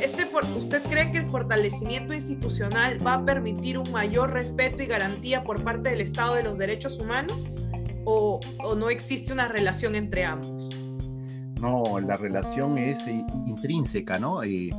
este, 0.00 0.28
¿usted 0.56 0.82
cree 0.84 1.10
que 1.10 1.18
el 1.18 1.26
fortalecimiento 1.26 2.14
institucional 2.14 3.04
va 3.04 3.14
a 3.14 3.24
permitir 3.24 3.78
un 3.78 3.90
mayor 3.90 4.32
respeto 4.32 4.82
y 4.82 4.86
garantía 4.86 5.42
por 5.42 5.64
parte 5.64 5.90
del 5.90 6.00
Estado 6.00 6.34
de 6.34 6.42
los 6.42 6.58
derechos 6.58 6.98
humanos? 6.98 7.48
¿O, 8.04 8.40
o 8.58 8.74
no 8.74 8.90
existe 8.90 9.32
una 9.32 9.48
relación 9.48 9.94
entre 9.94 10.24
ambos? 10.24 10.70
No, 11.62 12.00
la 12.00 12.16
relación 12.16 12.76
es 12.76 13.06
eh, 13.06 13.24
intrínseca, 13.46 14.18
¿no? 14.18 14.42
Eh, 14.42 14.70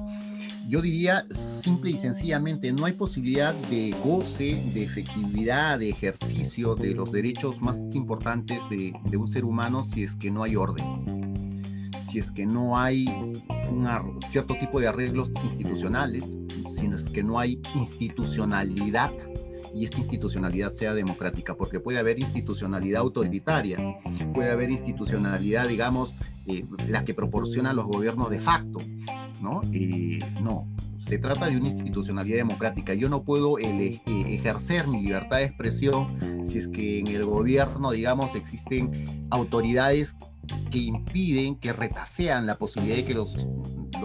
yo 0.68 0.82
diría 0.82 1.26
simple 1.62 1.92
y 1.92 1.98
sencillamente, 1.98 2.72
no 2.72 2.86
hay 2.86 2.94
posibilidad 2.94 3.54
de 3.70 3.96
goce, 4.04 4.62
de 4.74 4.84
efectividad, 4.84 5.80
de 5.80 5.90
ejercicio 5.90 6.76
de 6.76 6.94
los 6.94 7.12
derechos 7.12 7.62
más 7.62 7.82
importantes 7.94 8.60
de, 8.70 8.94
un 9.18 9.28
ser 9.28 9.46
humano 9.46 9.84
si 9.84 10.04
es 10.04 10.16
que 10.16 10.32
no 10.32 10.44
hay 10.44 10.56
orden, 10.56 11.92
si 12.10 12.20
es 12.20 12.32
que 12.32 12.46
no 12.46 12.78
hay 12.78 13.06
un 13.70 14.20
cierto 14.28 14.56
tipo 14.56 14.80
de 14.80 14.88
arreglos 14.88 15.32
institucionales, 15.44 16.36
si 16.70 16.88
es 16.88 17.10
que 17.10 17.24
no 17.24 17.40
hay 17.40 17.62
institucionalidad 17.76 19.12
y 19.74 19.86
esta 19.86 19.98
institucionalidad 19.98 20.72
sea 20.72 20.94
democrática, 20.94 21.56
porque 21.56 21.80
puede 21.80 22.00
haber 22.00 22.20
institucionalidad 22.20 23.02
autoritaria, 23.02 23.78
puede 24.34 24.52
haber 24.52 24.70
institucionalidad, 24.70 25.68
digamos, 25.68 26.16
eh, 26.46 26.66
la 26.88 27.04
que 27.04 27.14
proporciona 27.14 27.74
los 27.74 27.86
gobiernos 27.86 28.30
de 28.30 28.40
facto, 28.40 28.80
¿no? 29.42 29.62
Eh, 29.72 30.20
no, 30.42 30.68
se 31.00 31.18
trata 31.18 31.48
de 31.48 31.58
una 31.58 31.70
institucionalidad 31.70 32.38
democrática. 32.38 32.94
Yo 32.94 33.10
no 33.10 33.24
puedo 33.24 33.58
eh, 33.58 34.02
ejercer 34.06 34.88
mi 34.88 35.02
libertad 35.02 35.38
de 35.38 35.46
expresión 35.46 36.18
si 36.46 36.60
es 36.60 36.68
que 36.68 37.00
en 37.00 37.08
el 37.08 37.26
gobierno, 37.26 37.92
digamos, 37.92 38.36
existen 38.36 39.28
autoridades 39.30 40.16
que 40.72 40.80
impiden, 40.80 41.56
que 41.56 41.74
retasean 41.74 42.46
la 42.46 42.56
posibilidad 42.56 42.98
de 42.98 43.06
que 43.06 43.14
los 43.14 43.36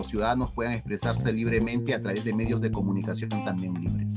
ciudadanos 0.08 0.52
puedan 0.52 0.74
expresarse 0.74 1.32
libremente 1.32 1.94
a 1.94 2.00
través 2.00 2.24
de 2.24 2.32
medios 2.32 2.60
de 2.60 2.70
comunicación 2.70 3.30
también 3.30 3.74
libres. 3.74 4.14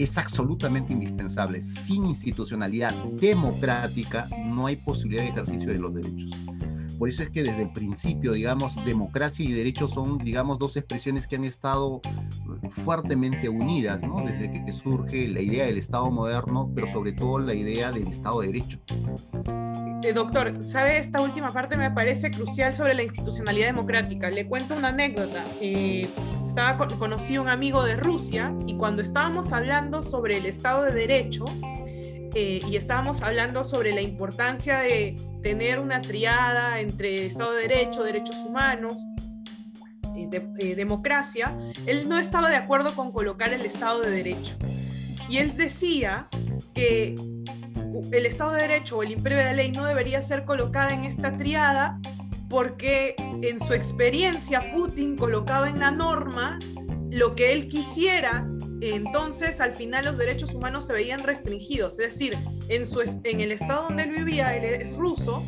Es 0.00 0.16
absolutamente 0.16 0.94
indispensable. 0.94 1.60
Sin 1.60 2.06
institucionalidad 2.06 2.94
democrática 3.20 4.26
no 4.46 4.64
hay 4.64 4.76
posibilidad 4.76 5.24
de 5.24 5.28
ejercicio 5.28 5.70
de 5.70 5.78
los 5.78 5.92
derechos. 5.92 6.30
Por 6.98 7.10
eso 7.10 7.22
es 7.22 7.28
que 7.28 7.42
desde 7.42 7.64
el 7.64 7.72
principio, 7.72 8.32
digamos, 8.32 8.74
democracia 8.86 9.44
y 9.44 9.52
derechos 9.52 9.92
son, 9.92 10.16
digamos, 10.16 10.58
dos 10.58 10.78
expresiones 10.78 11.28
que 11.28 11.36
han 11.36 11.44
estado 11.44 12.00
fuertemente 12.70 13.48
unidas, 13.48 14.02
¿no? 14.02 14.24
Desde 14.24 14.64
que 14.64 14.72
surge 14.72 15.28
la 15.28 15.40
idea 15.40 15.66
del 15.66 15.78
Estado 15.78 16.10
moderno, 16.10 16.70
pero 16.74 16.86
sobre 16.86 17.12
todo 17.12 17.38
la 17.38 17.54
idea 17.54 17.92
del 17.92 18.06
Estado 18.06 18.40
de 18.40 18.46
Derecho. 18.48 18.78
Eh, 20.02 20.12
doctor, 20.14 20.62
¿sabe? 20.62 20.96
Esta 20.96 21.20
última 21.20 21.52
parte 21.52 21.76
me 21.76 21.90
parece 21.90 22.30
crucial 22.30 22.72
sobre 22.72 22.94
la 22.94 23.02
institucionalidad 23.02 23.66
democrática. 23.66 24.30
Le 24.30 24.46
cuento 24.46 24.74
una 24.74 24.88
anécdota. 24.88 25.44
Eh, 25.60 26.08
estaba, 26.44 26.78
conocí 26.98 27.36
un 27.36 27.48
amigo 27.48 27.84
de 27.84 27.96
Rusia 27.96 28.54
y 28.66 28.76
cuando 28.76 29.02
estábamos 29.02 29.52
hablando 29.52 30.02
sobre 30.02 30.38
el 30.38 30.46
Estado 30.46 30.84
de 30.84 30.92
Derecho, 30.92 31.44
eh, 32.34 32.60
y 32.66 32.76
estábamos 32.76 33.22
hablando 33.22 33.64
sobre 33.64 33.92
la 33.92 34.00
importancia 34.00 34.78
de 34.78 35.16
tener 35.42 35.80
una 35.80 36.00
triada 36.00 36.80
entre 36.80 37.26
Estado 37.26 37.52
de 37.52 37.62
Derecho, 37.62 38.04
derechos 38.04 38.44
humanos, 38.46 39.04
democracia, 40.76 41.56
él 41.86 42.08
no 42.08 42.18
estaba 42.18 42.48
de 42.50 42.56
acuerdo 42.56 42.94
con 42.94 43.12
colocar 43.12 43.52
el 43.52 43.62
Estado 43.62 44.00
de 44.00 44.10
Derecho. 44.10 44.56
Y 45.28 45.38
él 45.38 45.56
decía 45.56 46.28
que 46.74 47.14
el 48.12 48.26
Estado 48.26 48.52
de 48.52 48.62
Derecho 48.62 48.98
o 48.98 49.02
el 49.02 49.12
imperio 49.12 49.38
de 49.38 49.44
la 49.44 49.52
ley 49.52 49.70
no 49.70 49.84
debería 49.84 50.22
ser 50.22 50.44
colocada 50.44 50.92
en 50.92 51.04
esta 51.04 51.36
triada 51.36 52.00
porque 52.48 53.14
en 53.42 53.60
su 53.60 53.74
experiencia 53.74 54.72
Putin 54.72 55.16
colocaba 55.16 55.68
en 55.68 55.78
la 55.78 55.90
norma 55.90 56.58
lo 57.10 57.34
que 57.36 57.52
él 57.52 57.68
quisiera 57.68 58.46
entonces 58.80 59.60
al 59.60 59.72
final 59.72 60.06
los 60.06 60.18
derechos 60.18 60.54
humanos 60.54 60.86
se 60.86 60.92
veían 60.92 61.22
restringidos. 61.22 61.98
Es 61.98 62.18
decir, 62.18 62.36
en, 62.68 62.86
su, 62.86 63.00
en 63.24 63.40
el 63.40 63.52
estado 63.52 63.84
donde 63.84 64.04
él 64.04 64.10
vivía, 64.10 64.56
él 64.56 64.64
es 64.80 64.96
ruso, 64.96 65.44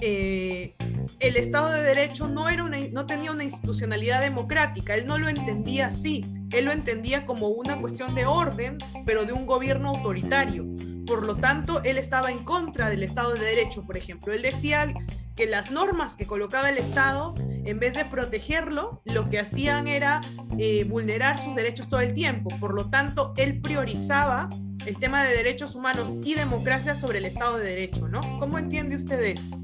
eh, 0.00 0.74
el 1.20 1.36
Estado 1.36 1.70
de 1.70 1.82
Derecho 1.82 2.28
no, 2.28 2.48
era 2.48 2.64
una, 2.64 2.78
no 2.92 3.06
tenía 3.06 3.30
una 3.30 3.44
institucionalidad 3.44 4.22
democrática, 4.22 4.94
él 4.94 5.06
no 5.06 5.18
lo 5.18 5.28
entendía 5.28 5.88
así, 5.88 6.24
él 6.50 6.64
lo 6.64 6.72
entendía 6.72 7.26
como 7.26 7.48
una 7.48 7.78
cuestión 7.78 8.14
de 8.14 8.24
orden, 8.24 8.78
pero 9.04 9.26
de 9.26 9.34
un 9.34 9.46
gobierno 9.46 9.90
autoritario. 9.90 10.66
Por 11.06 11.24
lo 11.24 11.36
tanto, 11.36 11.82
él 11.84 11.98
estaba 11.98 12.30
en 12.30 12.44
contra 12.44 12.88
del 12.88 13.02
Estado 13.02 13.34
de 13.34 13.40
Derecho, 13.40 13.84
por 13.84 13.96
ejemplo. 13.96 14.32
Él 14.32 14.42
decía 14.42 14.94
que 15.36 15.46
las 15.46 15.70
normas 15.70 16.16
que 16.16 16.26
colocaba 16.26 16.70
el 16.70 16.78
Estado, 16.78 17.34
en 17.38 17.78
vez 17.78 17.94
de 17.94 18.04
protegerlo, 18.04 19.02
lo 19.04 19.28
que 19.28 19.40
hacían 19.40 19.88
era 19.88 20.20
eh, 20.58 20.84
vulnerar 20.84 21.36
sus 21.36 21.54
derechos 21.54 21.88
todo 21.88 22.00
el 22.00 22.14
tiempo. 22.14 22.50
Por 22.60 22.74
lo 22.74 22.90
tanto, 22.90 23.34
él 23.36 23.60
priorizaba 23.60 24.48
el 24.86 24.98
tema 24.98 25.24
de 25.24 25.34
derechos 25.34 25.74
humanos 25.74 26.16
y 26.22 26.34
democracia 26.34 26.94
sobre 26.94 27.18
el 27.18 27.26
Estado 27.26 27.58
de 27.58 27.64
Derecho, 27.64 28.08
¿no? 28.08 28.20
¿Cómo 28.38 28.58
entiende 28.58 28.96
usted 28.96 29.20
esto? 29.20 29.58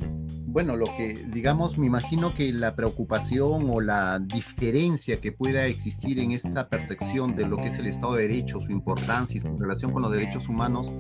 Bueno, 0.56 0.74
lo 0.74 0.86
que, 0.86 1.12
digamos, 1.34 1.76
me 1.76 1.86
imagino 1.86 2.34
que 2.34 2.50
la 2.50 2.74
preocupación 2.74 3.68
o 3.68 3.82
la 3.82 4.18
diferencia 4.18 5.20
que 5.20 5.30
pueda 5.30 5.66
existir 5.66 6.18
en 6.18 6.30
esta 6.30 6.70
percepción 6.70 7.36
de 7.36 7.46
lo 7.46 7.58
que 7.58 7.66
es 7.66 7.78
el 7.78 7.88
Estado 7.88 8.14
de 8.14 8.22
Derecho, 8.22 8.62
su 8.62 8.72
importancia 8.72 9.36
y 9.36 9.40
su 9.42 9.54
relación 9.58 9.92
con 9.92 10.00
los 10.00 10.10
derechos 10.10 10.48
humanos, 10.48 10.90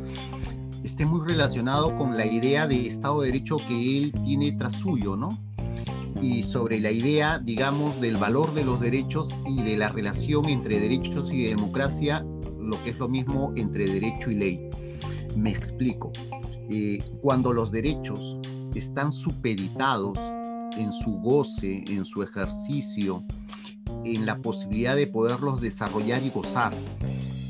esté 0.84 1.06
muy 1.06 1.26
relacionado 1.26 1.96
con 1.96 2.18
la 2.18 2.26
idea 2.26 2.68
de 2.68 2.86
Estado 2.86 3.22
de 3.22 3.28
Derecho 3.28 3.56
que 3.66 3.96
él 3.96 4.12
tiene 4.26 4.52
tras 4.52 4.74
suyo, 4.74 5.16
¿no? 5.16 5.30
Y 6.20 6.42
sobre 6.42 6.78
la 6.78 6.90
idea, 6.90 7.38
digamos, 7.38 7.98
del 7.98 8.18
valor 8.18 8.52
de 8.52 8.62
los 8.62 8.78
derechos 8.78 9.34
y 9.46 9.62
de 9.62 9.78
la 9.78 9.88
relación 9.88 10.50
entre 10.50 10.80
derechos 10.80 11.32
y 11.32 11.44
democracia, 11.44 12.26
lo 12.60 12.84
que 12.84 12.90
es 12.90 12.98
lo 12.98 13.08
mismo 13.08 13.54
entre 13.56 13.86
derecho 13.86 14.30
y 14.30 14.34
ley. 14.34 14.68
Me 15.34 15.48
explico. 15.48 16.12
Eh, 16.68 16.98
cuando 17.22 17.54
los 17.54 17.70
derechos 17.70 18.36
están 18.78 19.12
supeditados 19.12 20.18
en 20.76 20.92
su 20.92 21.12
goce, 21.18 21.84
en 21.88 22.04
su 22.04 22.22
ejercicio, 22.22 23.24
en 24.04 24.26
la 24.26 24.38
posibilidad 24.38 24.96
de 24.96 25.06
poderlos 25.06 25.60
desarrollar 25.60 26.22
y 26.22 26.30
gozar. 26.30 26.74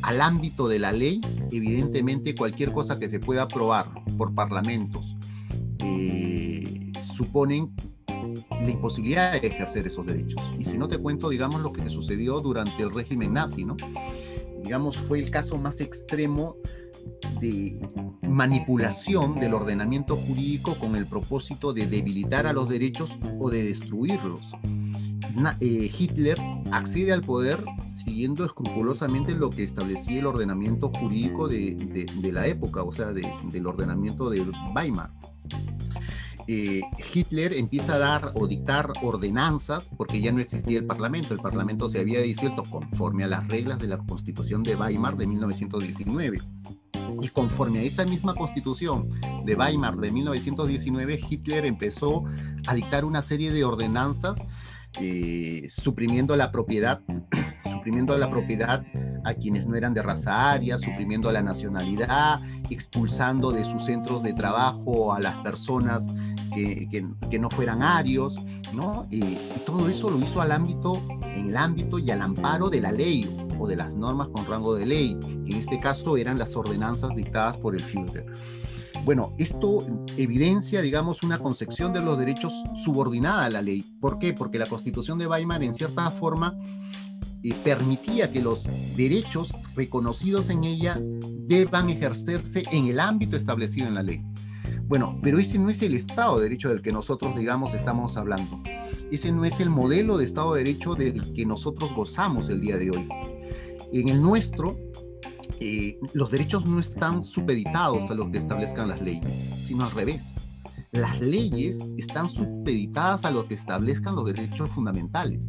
Al 0.02 0.20
ámbito 0.20 0.68
de 0.68 0.78
la 0.78 0.92
ley, 0.92 1.20
evidentemente 1.50 2.34
cualquier 2.34 2.72
cosa 2.72 2.98
que 2.98 3.08
se 3.08 3.18
pueda 3.18 3.42
aprobar 3.42 3.86
por 4.16 4.34
parlamentos 4.34 5.16
eh, 5.80 6.92
suponen 7.02 7.74
la 8.50 8.70
imposibilidad 8.70 9.40
de 9.40 9.48
ejercer 9.48 9.86
esos 9.86 10.06
derechos. 10.06 10.40
Y 10.58 10.64
si 10.64 10.78
no 10.78 10.88
te 10.88 10.98
cuento, 10.98 11.28
digamos, 11.28 11.60
lo 11.60 11.72
que 11.72 11.88
sucedió 11.90 12.40
durante 12.40 12.82
el 12.82 12.92
régimen 12.92 13.32
nazi, 13.32 13.64
¿no? 13.64 13.76
Digamos, 14.62 14.96
fue 14.96 15.20
el 15.20 15.30
caso 15.30 15.56
más 15.58 15.80
extremo 15.80 16.56
de 17.40 17.88
manipulación 18.28 19.38
del 19.38 19.54
ordenamiento 19.54 20.16
jurídico 20.16 20.76
con 20.76 20.96
el 20.96 21.06
propósito 21.06 21.72
de 21.72 21.86
debilitar 21.86 22.46
a 22.46 22.52
los 22.52 22.68
derechos 22.68 23.10
o 23.38 23.50
de 23.50 23.64
destruirlos. 23.64 24.40
Eh, 25.60 25.90
Hitler 25.96 26.38
accede 26.72 27.12
al 27.12 27.20
poder 27.20 27.62
siguiendo 28.04 28.44
escrupulosamente 28.44 29.32
lo 29.32 29.50
que 29.50 29.64
establecía 29.64 30.20
el 30.20 30.26
ordenamiento 30.26 30.90
jurídico 30.90 31.48
de, 31.48 32.06
la 32.32 32.46
época, 32.46 32.82
o 32.82 32.92
sea, 32.92 33.12
del 33.12 33.66
ordenamiento 33.66 34.30
de 34.30 34.42
Weimar. 34.74 35.10
Eh, 36.48 36.82
Hitler 37.12 37.54
empieza 37.54 37.94
a 37.94 37.98
dar 37.98 38.32
o 38.36 38.46
dictar 38.46 38.92
ordenanzas 39.02 39.90
porque 39.96 40.20
ya 40.20 40.30
no 40.30 40.40
existía 40.40 40.78
el 40.78 40.86
Parlamento. 40.86 41.34
El 41.34 41.40
Parlamento 41.40 41.88
se 41.88 41.98
había 41.98 42.20
disuelto 42.20 42.62
conforme 42.62 43.24
a 43.24 43.26
las 43.26 43.48
reglas 43.48 43.80
de 43.80 43.88
la 43.88 43.98
Constitución 43.98 44.62
de 44.62 44.76
Weimar 44.76 45.16
de 45.16 45.26
1919. 45.26 46.38
Y 47.22 47.28
conforme 47.28 47.80
a 47.80 47.82
esa 47.82 48.04
misma 48.04 48.34
constitución 48.34 49.10
de 49.44 49.54
Weimar 49.54 49.96
de 49.96 50.10
1919, 50.10 51.20
Hitler 51.28 51.64
empezó 51.64 52.24
a 52.66 52.74
dictar 52.74 53.04
una 53.04 53.22
serie 53.22 53.52
de 53.52 53.64
ordenanzas 53.64 54.38
eh, 55.00 55.66
suprimiendo 55.68 56.36
la 56.36 56.50
propiedad, 56.50 57.00
suprimiendo 57.70 58.16
la 58.16 58.30
propiedad 58.30 58.84
a 59.24 59.34
quienes 59.34 59.66
no 59.66 59.76
eran 59.76 59.92
de 59.92 60.02
raza 60.02 60.52
aria, 60.52 60.78
suprimiendo 60.78 61.30
la 61.32 61.42
nacionalidad, 61.42 62.40
expulsando 62.70 63.50
de 63.50 63.64
sus 63.64 63.84
centros 63.84 64.22
de 64.22 64.32
trabajo 64.32 65.12
a 65.12 65.20
las 65.20 65.36
personas 65.36 66.06
que, 66.56 66.88
que, 67.30 67.38
no 67.38 67.50
fueran 67.50 67.82
arios, 67.82 68.34
¿no? 68.72 69.06
y 69.10 69.36
todo 69.64 69.88
eso 69.88 70.10
lo 70.10 70.18
hizo 70.18 70.40
al 70.40 70.52
ámbito, 70.52 71.02
en 71.22 71.48
el 71.48 71.56
ámbito 71.56 71.98
y 71.98 72.10
al 72.10 72.22
amparo 72.22 72.70
de 72.70 72.80
la 72.80 72.92
ley, 72.92 73.28
o 73.58 73.66
de 73.66 73.76
las 73.76 73.92
normas 73.92 74.28
con 74.28 74.46
rango 74.46 74.74
de 74.74 74.86
ley, 74.86 75.18
que 75.20 75.52
en 75.52 75.58
este 75.58 75.78
caso 75.78 76.16
eran 76.16 76.38
las 76.38 76.56
ordenanzas 76.56 77.14
dictadas 77.14 77.56
por 77.56 77.74
el 77.74 77.82
Führer. 77.82 78.26
Bueno, 79.04 79.34
esto 79.38 79.86
evidencia, 80.16 80.80
digamos, 80.82 81.22
una 81.22 81.38
concepción 81.38 81.92
de 81.92 82.00
los 82.00 82.18
derechos 82.18 82.52
subordinada 82.84 83.44
a 83.44 83.50
la 83.50 83.62
ley. 83.62 83.82
¿Por 84.00 84.18
qué? 84.18 84.32
Porque 84.32 84.58
la 84.58 84.66
Constitución 84.66 85.18
de 85.18 85.28
Weimar, 85.28 85.62
en 85.62 85.74
cierta 85.74 86.10
forma, 86.10 86.58
eh, 87.42 87.54
permitía 87.62 88.32
que 88.32 88.42
los 88.42 88.66
derechos 88.96 89.52
reconocidos 89.76 90.50
en 90.50 90.64
ella 90.64 90.98
deban 91.00 91.88
ejercerse 91.88 92.64
en 92.72 92.86
el 92.86 92.98
ámbito 92.98 93.36
establecido 93.36 93.86
en 93.86 93.94
la 93.94 94.02
ley. 94.02 94.24
Bueno, 94.88 95.18
pero 95.20 95.40
ese 95.40 95.58
no 95.58 95.68
es 95.68 95.82
el 95.82 95.94
Estado 95.94 96.36
de 96.36 96.44
Derecho 96.44 96.68
del 96.68 96.80
que 96.80 96.92
nosotros, 96.92 97.36
digamos, 97.36 97.74
estamos 97.74 98.16
hablando. 98.16 98.60
Ese 99.10 99.32
no 99.32 99.44
es 99.44 99.58
el 99.58 99.68
modelo 99.68 100.16
de 100.16 100.24
Estado 100.24 100.54
de 100.54 100.62
Derecho 100.62 100.94
del 100.94 101.32
que 101.32 101.44
nosotros 101.44 101.92
gozamos 101.92 102.48
el 102.50 102.60
día 102.60 102.76
de 102.76 102.90
hoy. 102.90 103.08
En 103.92 104.08
el 104.08 104.22
nuestro, 104.22 104.78
eh, 105.58 105.98
los 106.14 106.30
derechos 106.30 106.66
no 106.66 106.78
están 106.78 107.24
supeditados 107.24 108.08
a 108.10 108.14
lo 108.14 108.30
que 108.30 108.38
establezcan 108.38 108.88
las 108.88 109.02
leyes, 109.02 109.32
sino 109.66 109.84
al 109.84 109.90
revés. 109.90 110.32
Las 110.92 111.20
leyes 111.20 111.80
están 111.98 112.28
supeditadas 112.28 113.24
a 113.24 113.32
lo 113.32 113.48
que 113.48 113.54
establezcan 113.54 114.14
los 114.14 114.26
derechos 114.26 114.70
fundamentales. 114.70 115.48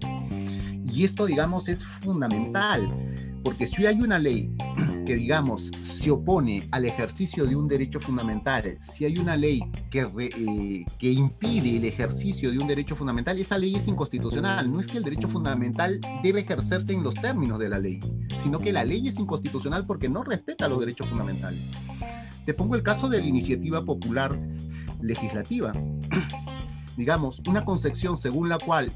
Y 0.91 1.03
esto, 1.03 1.27
digamos, 1.27 1.69
es 1.69 1.85
fundamental, 1.85 2.87
porque 3.43 3.67
si 3.67 3.85
hay 3.85 4.01
una 4.01 4.17
ley 4.17 4.51
que, 5.07 5.15
digamos, 5.15 5.71
se 5.81 6.11
opone 6.11 6.67
al 6.69 6.83
ejercicio 6.83 7.45
de 7.45 7.55
un 7.55 7.69
derecho 7.69 7.97
fundamental, 7.97 8.75
si 8.81 9.05
hay 9.05 9.17
una 9.17 9.37
ley 9.37 9.61
que, 9.89 10.01
eh, 10.01 10.85
que 10.99 11.11
impide 11.13 11.77
el 11.77 11.85
ejercicio 11.85 12.51
de 12.51 12.57
un 12.57 12.67
derecho 12.67 12.93
fundamental, 12.93 13.39
esa 13.39 13.57
ley 13.57 13.75
es 13.75 13.87
inconstitucional. 13.87 14.69
No 14.69 14.81
es 14.81 14.87
que 14.87 14.97
el 14.97 15.05
derecho 15.05 15.29
fundamental 15.29 16.01
debe 16.21 16.41
ejercerse 16.41 16.91
en 16.91 17.03
los 17.03 17.13
términos 17.13 17.57
de 17.57 17.69
la 17.69 17.79
ley, 17.79 18.01
sino 18.43 18.59
que 18.59 18.73
la 18.73 18.83
ley 18.83 19.07
es 19.07 19.17
inconstitucional 19.17 19.85
porque 19.85 20.09
no 20.09 20.25
respeta 20.25 20.67
los 20.67 20.81
derechos 20.81 21.07
fundamentales. 21.07 21.61
Te 22.45 22.53
pongo 22.53 22.75
el 22.75 22.83
caso 22.83 23.07
de 23.07 23.21
la 23.21 23.27
iniciativa 23.27 23.85
popular 23.85 24.37
legislativa. 25.01 25.71
Digamos, 26.97 27.41
una 27.47 27.63
concepción 27.63 28.17
según 28.17 28.49
la 28.49 28.57
cual 28.57 28.91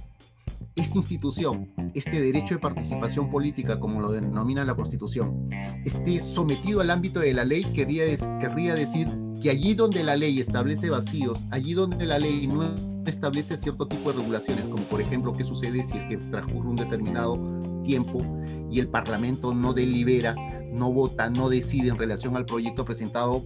esta 0.75 0.97
institución, 0.97 1.71
este 1.93 2.21
derecho 2.21 2.55
de 2.55 2.61
participación 2.61 3.29
política, 3.29 3.79
como 3.79 3.99
lo 3.99 4.11
denomina 4.11 4.63
la 4.65 4.75
Constitución, 4.75 5.49
esté 5.85 6.21
sometido 6.21 6.81
al 6.81 6.89
ámbito 6.89 7.19
de 7.19 7.33
la 7.33 7.43
ley, 7.43 7.63
querría, 7.63 8.03
querría 8.39 8.75
decir 8.75 9.07
que 9.41 9.49
allí 9.49 9.73
donde 9.73 10.03
la 10.03 10.15
ley 10.15 10.39
establece 10.39 10.89
vacíos, 10.89 11.45
allí 11.51 11.73
donde 11.73 12.05
la 12.05 12.19
ley 12.19 12.47
no 12.47 12.73
establece 13.09 13.57
cierto 13.57 13.87
tipo 13.87 14.11
de 14.11 14.19
regulaciones, 14.19 14.65
como 14.65 14.83
por 14.83 15.01
ejemplo 15.01 15.33
qué 15.33 15.43
sucede 15.43 15.83
si 15.83 15.97
es 15.97 16.05
que 16.05 16.17
transcurre 16.17 16.69
un 16.69 16.75
determinado 16.75 17.59
tiempo 17.83 18.21
y 18.69 18.79
el 18.79 18.87
Parlamento 18.87 19.53
no 19.53 19.73
delibera, 19.73 20.35
no 20.71 20.91
vota, 20.91 21.29
no 21.29 21.49
decide 21.49 21.89
en 21.89 21.97
relación 21.97 22.37
al 22.37 22.45
proyecto 22.45 22.85
presentado 22.85 23.43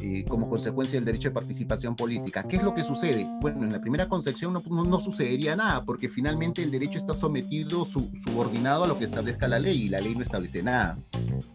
eh, 0.00 0.24
como 0.28 0.48
consecuencia 0.48 0.98
del 0.98 1.04
derecho 1.04 1.28
de 1.28 1.34
participación 1.34 1.96
política. 1.96 2.44
¿Qué 2.44 2.56
es 2.56 2.62
lo 2.62 2.74
que 2.74 2.84
sucede? 2.84 3.26
Bueno, 3.40 3.64
en 3.64 3.72
la 3.72 3.80
primera 3.80 4.08
concepción 4.08 4.52
no, 4.52 4.62
no, 4.84 5.00
sucedería 5.00 5.56
nada, 5.56 5.84
porque 5.84 6.08
finalmente 6.08 6.62
el 6.62 6.70
derecho 6.70 6.98
está 6.98 7.14
sometido, 7.14 7.84
subordinado 7.84 8.84
a 8.84 8.86
lo 8.86 8.98
que 8.98 9.06
establezca 9.06 9.48
la 9.48 9.58
ley, 9.58 9.82
y 9.82 9.88
la 9.88 10.00
ley 10.00 10.14
no 10.14 10.22
establece 10.22 10.62
nada, 10.62 10.98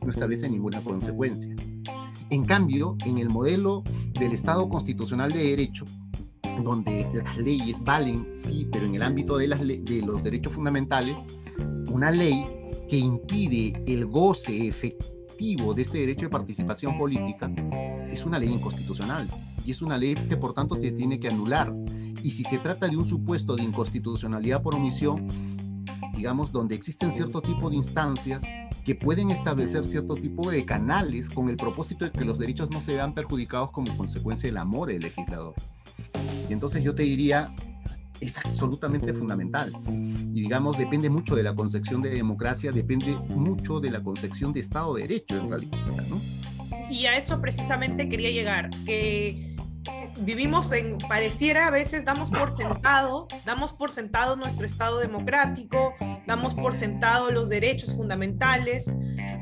no 0.01 0.09
establece 0.09 0.49
ninguna 0.49 0.81
consecuencia. 0.81 1.55
En 2.29 2.45
cambio, 2.45 2.97
en 3.05 3.17
el 3.17 3.29
modelo 3.29 3.83
del 4.19 4.33
Estado 4.33 4.67
constitucional 4.67 5.31
de 5.31 5.43
derecho, 5.43 5.85
donde 6.61 7.07
las 7.13 7.37
leyes 7.37 7.81
valen, 7.83 8.27
sí, 8.33 8.67
pero 8.71 8.85
en 8.85 8.95
el 8.95 9.01
ámbito 9.01 9.37
de, 9.37 9.47
las 9.47 9.65
de 9.65 10.03
los 10.05 10.23
derechos 10.23 10.53
fundamentales, 10.53 11.17
una 11.89 12.11
ley 12.11 12.45
que 12.89 12.97
impide 12.97 13.81
el 13.87 14.05
goce 14.05 14.67
efectivo 14.67 15.73
de 15.73 15.81
este 15.81 15.99
derecho 15.99 16.25
de 16.25 16.29
participación 16.29 16.97
política 16.97 17.51
es 18.11 18.25
una 18.25 18.39
ley 18.39 18.49
inconstitucional 18.49 19.27
y 19.65 19.71
es 19.71 19.81
una 19.81 19.97
ley 19.97 20.13
que 20.13 20.37
por 20.37 20.53
tanto 20.53 20.75
se 20.75 20.91
tiene 20.91 21.19
que 21.19 21.27
anular. 21.27 21.73
Y 22.21 22.31
si 22.31 22.43
se 22.43 22.59
trata 22.59 22.87
de 22.87 22.95
un 22.95 23.05
supuesto 23.05 23.55
de 23.55 23.63
inconstitucionalidad 23.63 24.61
por 24.61 24.75
omisión, 24.75 25.27
digamos, 26.15 26.51
donde 26.51 26.75
existen 26.75 27.11
cierto 27.11 27.41
tipo 27.41 27.69
de 27.69 27.77
instancias 27.77 28.43
que 28.83 28.95
pueden 28.95 29.31
establecer 29.31 29.85
cierto 29.85 30.15
tipo 30.15 30.51
de 30.51 30.65
canales 30.65 31.29
con 31.29 31.49
el 31.49 31.55
propósito 31.55 32.05
de 32.05 32.11
que 32.11 32.25
los 32.25 32.37
derechos 32.37 32.69
no 32.71 32.81
se 32.81 32.93
vean 32.93 33.13
perjudicados 33.13 33.71
como 33.71 33.95
consecuencia 33.95 34.47
del 34.47 34.57
amor 34.57 34.89
del 34.89 34.99
legislador. 34.99 35.53
Y 36.49 36.53
entonces 36.53 36.83
yo 36.83 36.93
te 36.93 37.03
diría, 37.03 37.53
es 38.19 38.37
absolutamente 38.37 39.13
fundamental. 39.13 39.73
Y 39.87 40.41
digamos, 40.41 40.77
depende 40.77 41.09
mucho 41.09 41.35
de 41.35 41.43
la 41.43 41.55
concepción 41.55 42.01
de 42.01 42.09
democracia, 42.09 42.71
depende 42.71 43.15
mucho 43.29 43.79
de 43.79 43.91
la 43.91 44.03
concepción 44.03 44.51
de 44.53 44.61
Estado 44.61 44.95
de 44.95 45.03
Derecho 45.03 45.37
en 45.37 45.49
realidad, 45.49 46.07
¿no? 46.09 46.21
Y 46.89 47.05
a 47.05 47.17
eso 47.17 47.39
precisamente 47.41 48.09
quería 48.09 48.31
llegar, 48.31 48.69
que 48.85 49.52
vivimos 50.19 50.71
en, 50.71 50.97
pareciera 50.97 51.67
a 51.67 51.71
veces 51.71 52.05
damos 52.05 52.31
por 52.31 52.51
sentado, 52.51 53.27
damos 53.45 53.73
por 53.73 53.91
sentado 53.91 54.35
nuestro 54.35 54.65
Estado 54.65 54.99
democrático, 54.99 55.93
damos 56.27 56.55
por 56.55 56.73
sentado 56.73 57.31
los 57.31 57.49
derechos 57.49 57.95
fundamentales 57.95 58.91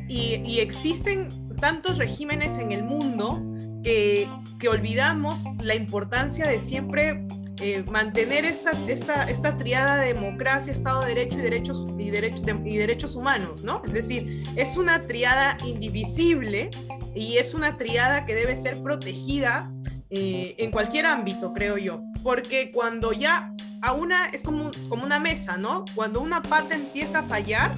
y, 0.08 0.42
y 0.46 0.60
existen 0.60 1.56
tantos 1.58 1.98
regímenes 1.98 2.58
en 2.58 2.72
el 2.72 2.84
mundo 2.84 3.42
que, 3.84 4.30
que 4.60 4.70
olvidamos 4.70 5.44
la 5.60 5.76
importancia 5.76 6.48
de 6.48 6.60
siempre 6.60 7.26
eh, 7.64 7.84
mantener 7.92 8.44
esta, 8.44 8.72
esta, 8.88 9.26
esta 9.26 9.56
triada 9.56 9.98
de 9.98 10.14
democracia, 10.14 10.74
Estado 10.74 11.02
de 11.02 11.10
Derecho 11.10 11.38
y 11.38 11.42
derechos, 11.42 11.86
y, 12.00 12.70
y 12.70 12.78
derechos 12.78 13.16
humanos, 13.16 13.64
¿no? 13.64 13.84
Es 13.86 13.94
decir, 13.94 14.44
es 14.56 14.78
una 14.78 15.02
triada 15.06 15.58
indivisible 15.66 16.72
y 17.14 17.38
es 17.38 17.54
una 17.54 17.78
triada 17.78 18.26
que 18.26 18.34
debe 18.34 18.56
ser 18.56 18.82
protegida 18.82 19.72
eh, 20.12 20.56
en 20.58 20.72
cualquier 20.72 21.06
ámbito, 21.06 21.54
creo 21.54 21.78
yo, 21.78 22.02
porque 22.24 22.72
cuando 22.72 23.14
ya 23.14 23.54
a 23.82 23.94
una, 23.94 24.28
es 24.28 24.44
como, 24.44 24.72
como 24.90 25.04
una 25.04 25.20
mesa, 25.20 25.58
¿no? 25.58 25.86
Cuando 25.96 26.22
una 26.22 26.42
pata 26.42 26.76
empieza 26.76 27.20
a 27.20 27.24
fallar, 27.24 27.72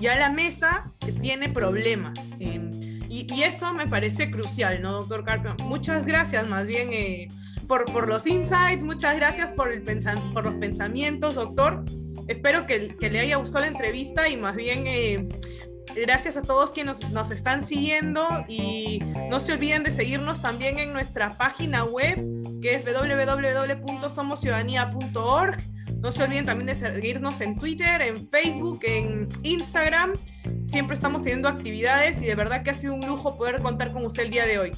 ya 0.00 0.16
la 0.16 0.30
mesa 0.30 0.90
tiene 1.20 1.48
problemas. 1.48 2.30
Eh, 2.40 2.70
y, 3.08 3.26
y, 3.34 3.42
esto 3.42 3.74
me 3.74 3.86
parece 3.86 4.30
crucial, 4.30 4.80
¿no, 4.80 4.92
doctor 4.92 5.24
Carpio? 5.24 5.54
Muchas 5.64 6.06
gracias, 6.06 6.48
más 6.48 6.66
bien 6.66 6.90
por, 7.66 7.90
por 7.92 8.08
los 8.08 8.26
insights, 8.26 8.84
muchas 8.84 9.16
gracias 9.16 9.52
por, 9.52 9.72
el 9.72 9.82
por 10.32 10.44
los 10.44 10.54
pensamientos, 10.56 11.34
doctor. 11.34 11.84
Espero 12.28 12.66
que, 12.66 12.96
que, 12.96 13.10
le 13.10 13.20
haya 13.20 13.36
gustado 13.36 13.64
la 13.64 13.70
entrevista 13.70 14.28
y 14.28 14.36
más 14.36 14.54
bien 14.54 14.84
eh, 14.86 15.28
Gracias 15.94 16.36
a 16.36 16.42
todos 16.42 16.72
quienes 16.72 17.10
nos, 17.10 17.30
están 17.30 17.64
siguiendo 17.64 18.44
y 18.48 19.00
no 19.30 19.38
se 19.40 19.52
olviden 19.52 19.82
de 19.82 19.90
seguirnos 19.90 20.42
también 20.42 20.78
en 20.78 20.92
nuestra 20.92 21.36
página 21.36 21.84
web 21.84 22.24
que 22.60 22.74
es 22.74 22.84
www.somosciudadanía.org. 22.84 25.56
No 26.00 26.10
se 26.10 26.24
olviden 26.24 26.46
también 26.46 26.66
de 26.66 26.74
seguirnos 26.74 27.40
en 27.40 27.56
Twitter, 27.58 28.02
en 28.02 28.28
Facebook, 28.28 28.80
en 28.82 29.28
Instagram. 29.42 30.14
Siempre 30.66 30.94
estamos 30.94 31.22
teniendo 31.22 31.48
actividades 31.48 32.20
y 32.22 32.26
de 32.26 32.34
verdad 32.34 32.62
que 32.62 32.70
ha 32.70 32.74
sido 32.74 32.94
un 32.94 33.06
lujo 33.06 33.36
poder 33.36 33.62
contar 33.62 33.92
con 33.92 34.04
usted 34.04 34.24
el 34.24 34.30
día 34.30 34.46
de 34.46 34.58
hoy. 34.58 34.72